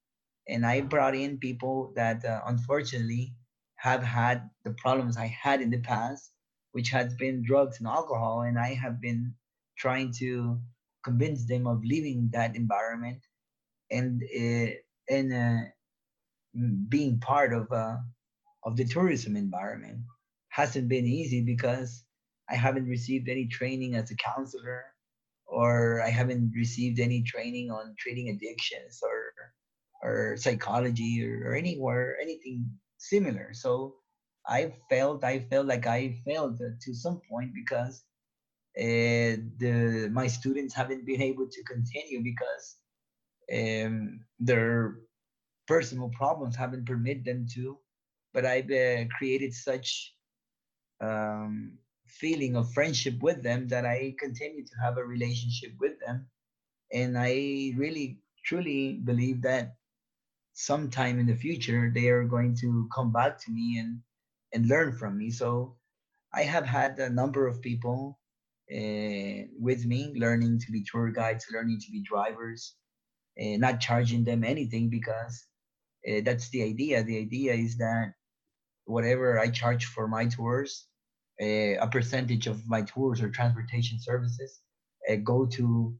and 0.50 0.66
I 0.66 0.82
brought 0.82 1.16
in 1.16 1.38
people 1.38 1.94
that 1.96 2.26
uh, 2.26 2.42
unfortunately 2.48 3.34
have 3.78 4.04
had 4.04 4.50
the 4.66 4.72
problems 4.72 5.16
I 5.16 5.28
had 5.28 5.62
in 5.62 5.70
the 5.70 5.80
past, 5.80 6.32
which 6.74 6.90
has 6.90 7.14
been 7.16 7.44
drugs 7.46 7.80
and 7.80 7.88
alcohol, 7.88 8.42
and 8.42 8.60
I 8.60 8.74
have 8.74 9.00
been 9.00 9.34
trying 9.78 10.12
to 10.20 10.60
convince 11.04 11.46
them 11.46 11.68
of 11.68 11.84
leaving 11.84 12.30
that 12.34 12.56
environment 12.56 13.20
and 13.92 14.22
uh, 14.24 14.72
and 15.10 15.34
uh, 15.34 15.64
being 16.90 17.20
part 17.20 17.54
of 17.54 17.72
uh, 17.72 17.98
of 18.64 18.76
the 18.76 18.86
tourism 18.86 19.36
environment 19.36 20.00
hasn't 20.50 20.90
been 20.90 21.06
easy 21.06 21.42
because 21.42 22.04
I 22.50 22.56
haven't 22.56 22.88
received 22.88 23.30
any 23.30 23.48
training 23.48 23.96
as 23.96 24.12
a 24.12 24.16
counselor 24.16 24.84
or 25.46 26.02
I 26.02 26.10
haven't 26.10 26.52
received 26.56 27.00
any 27.00 27.24
training 27.24 27.72
on 27.72 27.96
treating 27.98 28.30
addictions 28.30 29.00
or 29.04 29.20
or 30.04 30.38
psychology 30.38 31.26
or, 31.26 31.52
or 31.52 31.56
anywhere 31.56 32.18
anything 32.22 32.70
similar. 32.98 33.54
So 33.54 33.96
i 34.50 34.74
felt 34.90 35.24
i 35.24 35.40
felt 35.52 35.68
like 35.68 35.86
i 35.86 36.16
failed 36.26 36.58
to 36.82 36.94
some 36.94 37.20
point 37.30 37.52
because 37.54 38.04
uh, 38.78 39.42
the 39.58 40.08
my 40.14 40.28
students 40.28 40.74
haven't 40.76 41.06
been 41.06 41.22
able 41.22 41.48
to 41.48 41.64
continue 41.64 42.22
because 42.22 42.76
um, 43.52 44.20
their 44.40 45.00
personal 45.68 46.10
problems 46.10 46.56
haven't 46.56 46.86
permitted 46.86 47.26
them 47.26 47.48
to. 47.56 47.78
But 48.34 48.46
i've 48.46 48.70
uh, 48.70 49.06
created 49.18 49.54
such 49.54 50.14
um, 51.02 51.74
feeling 52.06 52.56
of 52.56 52.72
friendship 52.72 53.16
with 53.22 53.42
them 53.42 53.68
that 53.70 53.86
i 53.86 54.14
continue 54.20 54.64
to 54.64 54.76
have 54.84 54.98
a 54.98 55.04
relationship 55.04 55.72
with 55.80 56.00
them. 56.06 56.28
And 56.94 57.18
i 57.18 57.74
really 57.76 58.20
truly 58.46 59.02
believe 59.04 59.42
that 59.42 59.76
sometime 60.54 61.20
in 61.20 61.26
the 61.26 61.36
future 61.36 61.92
they 61.94 62.10
are 62.10 62.26
going 62.26 62.56
to 62.62 62.88
come 62.94 63.12
back 63.12 63.40
to 63.46 63.52
me 63.52 63.80
and 63.80 64.02
and 64.54 64.68
learn 64.68 64.94
from 64.94 65.18
me. 65.18 65.32
So 65.32 65.78
i 66.32 66.44
have 66.44 66.66
had 66.66 67.00
a 67.00 67.10
number 67.10 67.48
of 67.48 67.62
people 67.62 68.20
uh, 68.72 69.48
with 69.60 69.86
me 69.86 70.14
learning 70.16 70.60
to 70.60 70.72
be 70.72 70.84
tour 70.84 71.10
guides 71.12 71.46
learning 71.52 71.80
to 71.80 71.92
be 71.92 72.02
drivers 72.04 72.76
uh, 73.42 73.58
not 73.58 73.80
charging 73.80 74.24
them 74.24 74.44
anything 74.44 74.90
because 74.90 75.46
uh, 76.10 76.22
that's 76.24 76.50
the 76.50 76.64
idea 76.64 77.04
the 77.04 77.18
idea 77.18 77.54
is 77.54 77.78
that 77.78 78.14
whatever 78.86 79.40
i 79.40 79.48
charge 79.48 79.86
for 79.86 80.08
my 80.08 80.26
tours 80.26 80.88
a 81.40 81.88
percentage 81.92 82.48
of 82.48 82.68
my 82.68 82.82
tours 82.82 83.22
or 83.22 83.30
transportation 83.30 84.00
services 84.00 84.62
go 85.24 85.46
to 85.46 85.96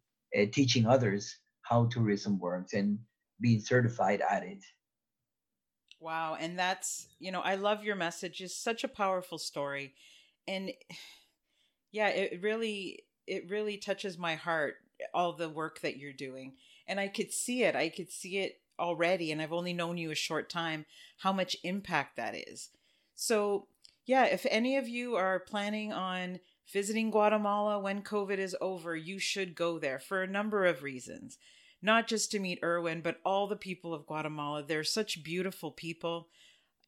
teaching 0.52 0.88
others 0.88 1.38
how 1.62 1.86
tourism 1.86 2.40
works 2.40 2.74
and 2.74 3.00
being 3.40 3.60
certified 3.60 4.22
at 4.28 4.44
it. 4.44 4.64
Wow. 6.00 6.38
And 6.40 6.58
that's, 6.58 7.08
you 7.20 7.32
know, 7.32 7.42
I 7.42 7.56
love 7.56 7.84
your 7.84 7.96
message. 7.96 8.42
It's 8.42 8.56
such 8.56 8.84
a 8.84 8.88
powerful 8.88 9.38
story. 9.38 9.94
And 10.48 10.72
yeah, 11.92 12.10
it 12.10 12.42
really, 12.42 13.04
it 13.26 13.50
really 13.50 13.78
touches 13.78 14.18
my 14.18 14.36
heart, 14.36 14.76
all 15.14 15.34
the 15.34 15.50
work 15.50 15.82
that 15.82 15.98
you're 15.98 16.14
doing. 16.14 16.54
And 16.88 17.00
I 17.00 17.08
could 17.08 17.34
see 17.34 17.64
it. 17.64 17.76
I 17.76 17.90
could 17.90 18.12
see 18.12 18.38
it 18.38 18.60
already. 18.80 19.32
And 19.32 19.42
I've 19.42 19.54
only 19.54 19.74
known 19.74 19.98
you 19.98 20.12
a 20.12 20.16
short 20.16 20.50
time, 20.50 20.86
how 21.20 21.34
much 21.34 21.58
impact 21.64 22.18
that 22.18 22.36
is. 22.36 22.70
So, 23.16 23.68
yeah, 24.06 24.26
if 24.26 24.46
any 24.50 24.78
of 24.78 24.88
you 24.88 25.16
are 25.16 25.40
planning 25.40 25.92
on 25.92 26.40
visiting 26.72 27.12
Guatemala 27.12 27.80
when 27.80 28.02
COVID 28.02 28.38
is 28.38 28.56
over, 28.62 28.96
you 28.96 29.20
should 29.20 29.56
go 29.56 29.80
there 29.80 30.00
for 30.00 30.22
a 30.22 30.28
number 30.28 30.66
of 30.66 30.84
reasons. 30.84 31.38
Not 31.82 32.08
just 32.08 32.32
to 32.32 32.40
meet 32.40 32.60
Erwin, 32.64 33.02
but 33.02 33.20
all 33.26 33.48
the 33.48 33.56
people 33.56 33.94
of 33.94 34.08
Guatemala. 34.08 34.64
They're 34.64 34.84
such 34.84 35.24
beautiful 35.24 35.72
people. 35.72 36.30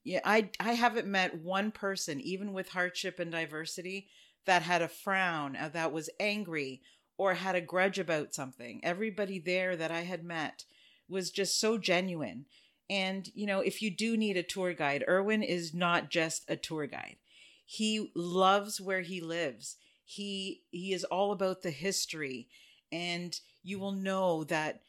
Yeah, 0.03 0.21
I 0.23 0.49
I 0.59 0.73
haven't 0.73 1.07
met 1.07 1.41
one 1.41 1.71
person, 1.71 2.19
even 2.21 2.53
with 2.53 2.69
hardship 2.69 3.19
and 3.19 3.31
diversity, 3.31 4.07
that 4.49 4.63
had 4.63 4.81
a 4.81 4.87
frown, 4.87 5.55
uh, 5.55 5.69
that 5.69 5.91
was 5.91 6.09
angry, 6.19 6.81
or 7.19 7.35
had 7.35 7.53
a 7.53 7.61
grudge 7.61 7.99
about 7.99 8.33
something. 8.33 8.79
Everybody 8.81 9.37
there 9.37 9.75
that 9.75 9.91
I 9.91 10.01
had 10.01 10.23
met 10.23 10.65
was 11.07 11.29
just 11.29 11.59
so 11.59 11.77
genuine. 11.77 12.45
And, 12.89 13.29
you 13.35 13.45
know, 13.45 13.59
if 13.59 13.79
you 13.83 13.91
do 13.91 14.17
need 14.17 14.37
a 14.37 14.41
tour 14.41 14.73
guide, 14.73 15.03
Erwin 15.07 15.43
is 15.43 15.75
not 15.75 16.09
just 16.09 16.49
a 16.49 16.55
tour 16.55 16.87
guide. 16.87 17.17
He 17.63 18.09
loves 18.15 18.81
where 18.81 19.01
he 19.01 19.21
lives. 19.21 19.77
He 20.03 20.63
he 20.71 20.93
is 20.93 21.03
all 21.03 21.31
about 21.31 21.61
the 21.61 21.69
history 21.69 22.47
and 22.91 23.39
you 23.61 23.77
will 23.77 23.91
know 23.91 24.43
that 24.45 24.81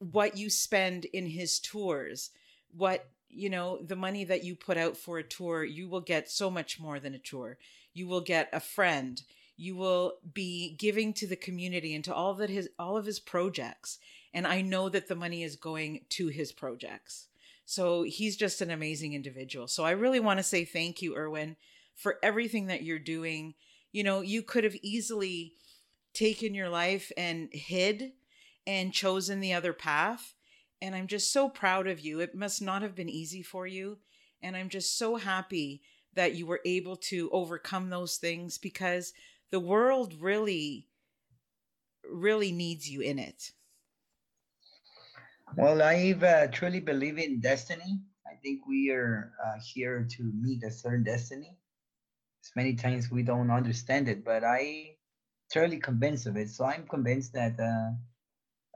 what 0.00 0.36
you 0.36 0.50
spend 0.50 1.04
in 1.04 1.26
his 1.26 1.60
tours, 1.60 2.30
what 2.76 3.06
you 3.28 3.50
know, 3.50 3.78
the 3.82 3.96
money 3.96 4.24
that 4.24 4.42
you 4.42 4.56
put 4.56 4.76
out 4.76 4.96
for 4.96 5.18
a 5.18 5.22
tour, 5.22 5.62
you 5.62 5.88
will 5.88 6.00
get 6.00 6.28
so 6.28 6.50
much 6.50 6.80
more 6.80 6.98
than 6.98 7.14
a 7.14 7.18
tour. 7.20 7.58
You 7.94 8.06
will 8.06 8.20
get 8.20 8.48
a 8.52 8.60
friend. 8.60 9.22
You 9.56 9.76
will 9.76 10.14
be 10.32 10.74
giving 10.78 11.14
to 11.14 11.26
the 11.26 11.36
community 11.36 11.94
and 11.94 12.04
to 12.04 12.14
all 12.14 12.34
that 12.34 12.50
his 12.50 12.68
all 12.78 12.96
of 12.96 13.06
his 13.06 13.20
projects. 13.20 13.98
And 14.34 14.46
I 14.46 14.60
know 14.60 14.88
that 14.88 15.08
the 15.08 15.14
money 15.14 15.42
is 15.44 15.56
going 15.56 16.00
to 16.10 16.26
his 16.26 16.52
projects. 16.52 17.28
So 17.64 18.02
he's 18.02 18.36
just 18.36 18.60
an 18.60 18.70
amazing 18.70 19.14
individual. 19.14 19.68
So 19.68 19.84
I 19.84 19.92
really 19.92 20.20
want 20.20 20.38
to 20.38 20.44
say 20.44 20.64
thank 20.64 21.00
you, 21.00 21.16
Erwin 21.16 21.56
for 21.94 22.18
everything 22.22 22.66
that 22.66 22.82
you're 22.82 22.98
doing. 22.98 23.54
You 23.92 24.04
know, 24.04 24.20
you 24.20 24.42
could 24.42 24.64
have 24.64 24.76
easily 24.82 25.54
taken 26.12 26.54
your 26.54 26.68
life 26.68 27.10
and 27.16 27.48
hid 27.52 28.12
and 28.66 28.92
chosen 28.92 29.40
the 29.40 29.52
other 29.52 29.72
path. 29.72 30.34
And 30.82 30.94
I'm 30.94 31.06
just 31.06 31.32
so 31.32 31.48
proud 31.48 31.86
of 31.86 32.00
you. 32.00 32.20
It 32.20 32.34
must 32.34 32.60
not 32.60 32.82
have 32.82 32.94
been 32.94 33.08
easy 33.08 33.42
for 33.42 33.66
you. 33.66 33.98
And 34.42 34.56
I'm 34.56 34.68
just 34.68 34.98
so 34.98 35.16
happy 35.16 35.82
that 36.14 36.34
you 36.34 36.46
were 36.46 36.60
able 36.64 36.96
to 36.96 37.30
overcome 37.30 37.90
those 37.90 38.16
things 38.18 38.58
because 38.58 39.12
the 39.50 39.60
world 39.60 40.14
really, 40.14 40.88
really 42.04 42.52
needs 42.52 42.88
you 42.88 43.00
in 43.00 43.18
it. 43.18 43.52
Well, 45.56 45.82
I 45.82 46.12
uh, 46.12 46.46
truly 46.48 46.80
believe 46.80 47.18
in 47.18 47.40
destiny. 47.40 48.02
I 48.26 48.36
think 48.36 48.66
we 48.66 48.90
are 48.90 49.32
uh, 49.44 49.58
here 49.60 50.06
to 50.10 50.22
meet 50.22 50.62
a 50.64 50.70
certain 50.70 51.02
destiny 51.04 51.58
As 52.44 52.52
many 52.56 52.76
times 52.76 53.10
we 53.10 53.22
don't 53.24 53.50
understand 53.50 54.08
it, 54.08 54.24
but 54.24 54.44
I 54.44 54.98
thoroughly 55.52 55.80
convinced 55.80 56.26
of 56.26 56.36
it. 56.36 56.50
So 56.50 56.64
I'm 56.66 56.88
convinced 56.88 57.32
that 57.34 57.60
uh, 57.60 57.92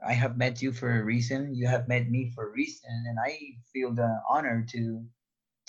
I 0.05 0.13
have 0.13 0.37
met 0.37 0.61
you 0.61 0.73
for 0.73 0.91
a 0.99 1.03
reason. 1.05 1.55
You 1.55 1.67
have 1.67 1.87
met 1.87 2.09
me 2.09 2.31
for 2.35 2.49
a 2.49 2.53
reason, 2.53 2.91
and 3.07 3.17
I 3.19 3.59
feel 3.73 3.93
the 3.93 4.21
honor 4.29 4.65
to 4.71 5.07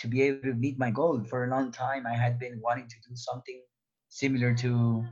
to 0.00 0.08
be 0.08 0.22
able 0.22 0.42
to 0.42 0.54
meet 0.54 0.78
my 0.78 0.90
goal. 0.90 1.22
For 1.24 1.44
a 1.44 1.50
long 1.50 1.72
time, 1.72 2.06
I 2.06 2.14
had 2.14 2.38
been 2.38 2.60
wanting 2.62 2.88
to 2.88 2.96
do 3.08 3.14
something 3.14 3.62
similar 4.08 4.54
to 4.54 5.04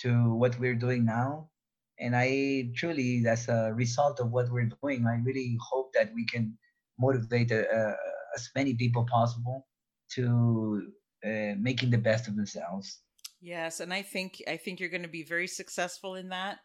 to 0.00 0.34
what 0.34 0.58
we're 0.58 0.74
doing 0.74 1.04
now, 1.04 1.50
and 1.98 2.16
I 2.16 2.72
truly, 2.74 3.24
as 3.26 3.48
a 3.48 3.72
result 3.72 4.18
of 4.20 4.30
what 4.30 4.50
we're 4.50 4.70
doing, 4.82 5.06
I 5.06 5.22
really 5.22 5.56
hope 5.60 5.92
that 5.94 6.10
we 6.14 6.26
can 6.26 6.58
motivate 6.98 7.52
uh, 7.52 7.64
uh 7.72 7.94
as 8.34 8.50
many 8.54 8.74
people 8.74 9.06
possible 9.10 9.66
to 10.14 10.90
uh, 11.24 11.54
making 11.58 11.90
the 11.90 11.98
best 11.98 12.28
of 12.28 12.36
themselves. 12.36 13.00
Yes, 13.40 13.80
and 13.80 13.92
I 13.92 14.02
think 14.02 14.42
I 14.48 14.56
think 14.56 14.80
you're 14.80 14.88
going 14.88 15.02
to 15.02 15.08
be 15.08 15.24
very 15.24 15.46
successful 15.46 16.14
in 16.14 16.28
that, 16.30 16.58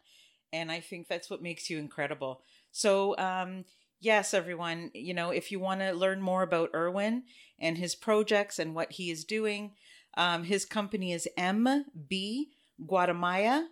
and 0.52 0.70
I 0.70 0.80
think 0.80 1.08
that's 1.08 1.30
what 1.30 1.42
makes 1.42 1.68
you 1.70 1.78
incredible. 1.78 2.42
So, 2.70 3.16
um, 3.18 3.64
yes, 4.00 4.34
everyone, 4.34 4.90
you 4.94 5.14
know, 5.14 5.30
if 5.30 5.50
you 5.50 5.60
want 5.60 5.80
to 5.80 5.92
learn 5.92 6.20
more 6.20 6.42
about 6.42 6.70
Erwin 6.74 7.24
and 7.58 7.78
his 7.78 7.94
projects 7.94 8.58
and 8.58 8.74
what 8.74 8.92
he 8.92 9.10
is 9.10 9.24
doing, 9.24 9.72
um, 10.16 10.44
his 10.44 10.64
company 10.64 11.12
is 11.12 11.28
MB 11.38 12.46
Guatemala, 12.86 13.68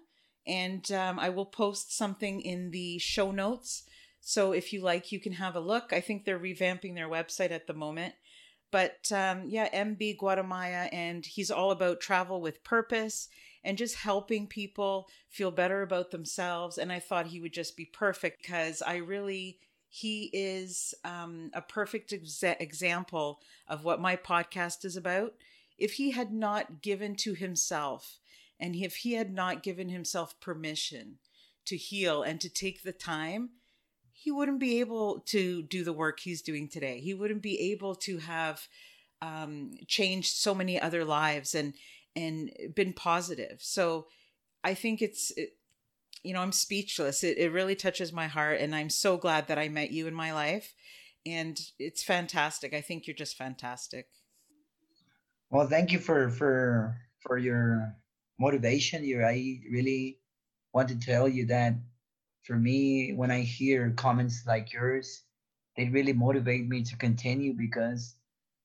and 0.47 0.91
um, 0.93 1.19
I 1.19 1.29
will 1.29 1.47
post 1.47 1.97
something 1.97 2.41
in 2.41 2.71
the 2.71 2.99
show 2.99 3.31
notes. 3.31 3.85
So 4.21 4.53
if 4.53 4.73
you 4.73 4.81
like, 4.81 5.13
you 5.13 5.21
can 5.21 5.35
have 5.35 5.57
a 5.57 5.61
look. 5.61 5.93
I 5.93 6.01
think 6.01 6.25
they're 6.25 6.39
revamping 6.39 6.95
their 6.95 7.09
website 7.09 7.51
at 7.51 7.67
the 7.67 7.75
moment. 7.75 8.15
But 8.71 9.11
um, 9.13 9.45
yeah, 9.47 9.69
MB 9.73 10.19
Guatemala, 10.19 10.89
and 10.93 11.25
he's 11.25 11.51
all 11.51 11.71
about 11.71 12.01
travel 12.01 12.41
with 12.41 12.65
purpose 12.65 13.29
and 13.65 13.79
just 13.79 13.97
helping 13.97 14.47
people 14.47 15.09
feel 15.29 15.51
better 15.51 15.83
about 15.83 16.11
themselves. 16.11 16.79
And 16.79 16.93
I 16.93 17.01
thought 17.01 17.27
he 17.29 17.41
would 17.41 17.53
just 17.53 17.77
be 17.77 17.85
perfect 17.85 18.43
because 18.43 18.83
I 18.83 18.97
really, 18.97 19.59
he 20.01 20.29
is 20.35 20.95
um, 21.05 21.51
a 21.55 21.63
perfect 21.63 22.11
exa- 22.11 22.61
example 22.61 23.41
of 23.67 23.83
what 23.83 23.99
my 23.99 24.15
podcast 24.15 24.85
is 24.85 24.95
about. 24.95 25.33
If 25.79 25.95
he 25.95 26.11
had 26.11 26.33
not 26.33 26.83
given 26.83 27.17
to 27.17 27.33
himself, 27.33 28.19
and 28.61 28.77
if 28.77 28.97
he 28.97 29.15
had 29.15 29.33
not 29.33 29.63
given 29.63 29.89
himself 29.89 30.39
permission 30.39 31.17
to 31.65 31.79
heal 31.79 32.23
and 32.23 32.39
to 32.43 32.51
take 32.51 32.83
the 32.83 32.93
time, 32.93 33.51
he 34.13 34.31
wouldn't 34.31 34.61
be 34.61 34.81
able 34.81 35.21
to 35.21 35.63
do 35.63 35.83
the 35.83 35.95
work 35.95 36.21
he's 36.21 36.43
doing 36.43 36.69
today. 36.69 37.01
He 37.01 37.15
wouldn't 37.15 37.43
be 37.43 37.73
able 37.73 37.95
to 37.95 38.19
have 38.19 38.69
um, 39.23 39.73
changed 39.87 40.37
so 40.37 40.55
many 40.55 40.79
other 40.79 41.07
lives 41.07 41.55
and 41.55 41.73
and 42.15 42.51
been 42.75 42.93
positive. 42.93 43.59
So 43.61 44.09
I 44.63 44.75
think 44.75 45.01
it's 45.01 45.33
it, 45.39 45.56
you 46.27 46.35
know 46.35 46.41
I'm 46.41 46.53
speechless. 46.53 47.23
It 47.23 47.39
it 47.39 47.53
really 47.53 47.77
touches 47.77 48.13
my 48.13 48.27
heart, 48.27 48.61
and 48.61 48.75
I'm 48.75 48.91
so 48.91 49.17
glad 49.17 49.47
that 49.49 49.59
I 49.59 49.69
met 49.69 49.93
you 49.93 50.07
in 50.07 50.15
my 50.15 50.33
life, 50.33 50.75
and 51.25 51.59
it's 51.79 52.03
fantastic. 52.03 52.75
I 52.75 52.81
think 52.81 53.07
you're 53.07 53.17
just 53.17 53.37
fantastic. 53.37 54.09
Well, 55.51 55.69
thank 55.69 55.93
you 55.93 55.99
for 56.01 56.31
for 56.31 56.97
for 57.21 57.39
your 57.39 57.97
motivation. 58.41 59.05
You 59.05 59.23
I 59.23 59.61
really 59.71 60.19
want 60.73 60.89
to 60.89 60.99
tell 60.99 61.29
you 61.29 61.47
that 61.47 61.75
for 62.47 62.57
me, 62.57 63.13
when 63.13 63.31
I 63.31 63.41
hear 63.41 63.91
comments 63.91 64.45
like 64.47 64.73
yours, 64.73 65.23
they 65.77 65.89
really 65.89 66.13
motivate 66.13 66.67
me 66.69 66.83
to 66.85 66.97
continue 66.97 67.55
because, 67.55 68.15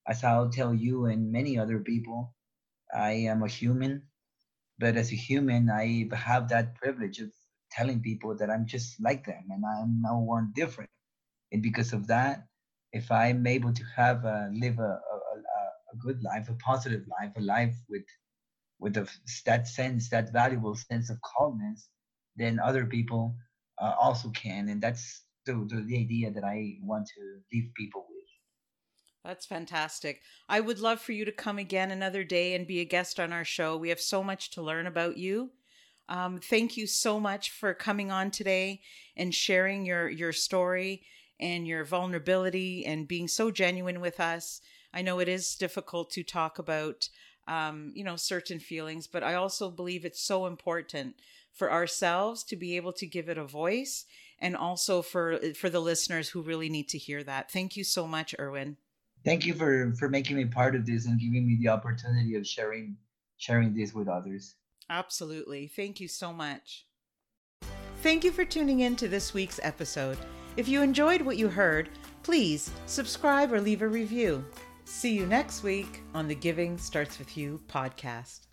as 0.06 0.22
I'll 0.22 0.50
tell 0.50 0.74
you 0.74 1.06
and 1.06 1.32
many 1.32 1.58
other 1.58 1.80
people, 1.80 2.34
I 2.94 3.12
am 3.30 3.42
a 3.42 3.48
human. 3.48 4.02
But 4.78 4.96
as 4.96 5.12
a 5.12 5.16
human, 5.16 5.70
I 5.70 6.08
have 6.14 6.48
that 6.48 6.74
privilege 6.76 7.20
of 7.20 7.32
telling 7.76 8.00
people 8.00 8.36
that 8.36 8.50
I'm 8.50 8.66
just 8.66 9.00
like 9.00 9.26
them 9.26 9.44
and 9.50 9.64
I'm 9.64 10.00
no 10.00 10.18
one 10.18 10.52
different. 10.54 10.90
And 11.52 11.62
because 11.62 11.92
of 11.92 12.06
that, 12.06 12.46
if 12.92 13.10
I'm 13.10 13.46
able 13.46 13.72
to 13.72 13.84
have 13.96 14.24
a, 14.24 14.50
live 14.52 14.78
a, 14.78 14.82
a, 14.82 15.16
a 15.92 15.96
good 15.98 16.22
life, 16.22 16.48
a 16.48 16.54
positive 16.54 17.04
life, 17.20 17.32
a 17.36 17.40
life 17.40 17.76
with 17.88 18.04
with 18.82 18.96
a, 18.96 19.08
that 19.46 19.68
sense, 19.68 20.10
that 20.10 20.32
valuable 20.32 20.74
sense 20.74 21.08
of 21.08 21.16
calmness, 21.22 21.88
then 22.34 22.58
other 22.58 22.84
people 22.84 23.36
uh, 23.80 23.94
also 24.00 24.28
can, 24.30 24.68
and 24.68 24.82
that's 24.82 25.22
the, 25.46 25.52
the, 25.68 25.84
the 25.86 25.96
idea 25.98 26.32
that 26.32 26.42
I 26.42 26.78
want 26.82 27.06
to 27.06 27.20
leave 27.52 27.70
people 27.76 28.06
with. 28.10 28.22
That's 29.24 29.46
fantastic. 29.46 30.22
I 30.48 30.58
would 30.58 30.80
love 30.80 31.00
for 31.00 31.12
you 31.12 31.24
to 31.24 31.30
come 31.30 31.58
again 31.58 31.92
another 31.92 32.24
day 32.24 32.54
and 32.54 32.66
be 32.66 32.80
a 32.80 32.84
guest 32.84 33.20
on 33.20 33.32
our 33.32 33.44
show. 33.44 33.76
We 33.76 33.90
have 33.90 34.00
so 34.00 34.24
much 34.24 34.50
to 34.50 34.62
learn 34.62 34.88
about 34.88 35.16
you. 35.16 35.52
Um, 36.12 36.40
thank 36.40 36.76
you 36.76 36.86
so 36.86 37.18
much 37.18 37.50
for 37.50 37.72
coming 37.72 38.10
on 38.10 38.30
today 38.30 38.82
and 39.16 39.34
sharing 39.34 39.86
your 39.86 40.10
your 40.10 40.32
story 40.32 41.04
and 41.40 41.66
your 41.66 41.86
vulnerability 41.86 42.84
and 42.84 43.08
being 43.08 43.26
so 43.26 43.50
genuine 43.50 43.98
with 43.98 44.20
us. 44.20 44.60
I 44.92 45.00
know 45.00 45.20
it 45.20 45.28
is 45.28 45.56
difficult 45.56 46.10
to 46.10 46.22
talk 46.22 46.58
about 46.58 47.08
um, 47.48 47.92
you 47.94 48.04
know 48.04 48.16
certain 48.16 48.58
feelings, 48.58 49.06
but 49.06 49.24
I 49.24 49.32
also 49.32 49.70
believe 49.70 50.04
it's 50.04 50.20
so 50.20 50.44
important 50.44 51.14
for 51.50 51.72
ourselves 51.72 52.44
to 52.44 52.56
be 52.56 52.76
able 52.76 52.92
to 52.92 53.06
give 53.06 53.30
it 53.30 53.38
a 53.38 53.44
voice 53.46 54.04
and 54.38 54.54
also 54.54 55.00
for 55.00 55.38
for 55.54 55.70
the 55.70 55.80
listeners 55.80 56.28
who 56.28 56.42
really 56.42 56.68
need 56.68 56.90
to 56.90 56.98
hear 56.98 57.24
that. 57.24 57.50
Thank 57.50 57.74
you 57.74 57.84
so 57.84 58.06
much, 58.06 58.34
Erwin. 58.38 58.76
Thank 59.24 59.46
you 59.46 59.54
for 59.54 59.94
for 59.98 60.10
making 60.10 60.36
me 60.36 60.44
part 60.44 60.76
of 60.76 60.84
this 60.84 61.06
and 61.06 61.18
giving 61.18 61.48
me 61.48 61.56
the 61.58 61.68
opportunity 61.68 62.34
of 62.34 62.46
sharing 62.46 62.98
sharing 63.38 63.72
this 63.72 63.94
with 63.94 64.08
others. 64.08 64.56
Absolutely. 64.92 65.68
Thank 65.68 66.00
you 66.00 66.08
so 66.08 66.34
much. 66.34 66.84
Thank 68.02 68.24
you 68.24 68.30
for 68.30 68.44
tuning 68.44 68.80
in 68.80 68.94
to 68.96 69.08
this 69.08 69.32
week's 69.32 69.58
episode. 69.62 70.18
If 70.58 70.68
you 70.68 70.82
enjoyed 70.82 71.22
what 71.22 71.38
you 71.38 71.48
heard, 71.48 71.88
please 72.22 72.70
subscribe 72.84 73.54
or 73.54 73.60
leave 73.60 73.80
a 73.80 73.88
review. 73.88 74.44
See 74.84 75.14
you 75.14 75.24
next 75.24 75.62
week 75.62 76.02
on 76.12 76.28
the 76.28 76.34
Giving 76.34 76.76
Starts 76.76 77.18
With 77.18 77.38
You 77.38 77.58
podcast. 77.68 78.51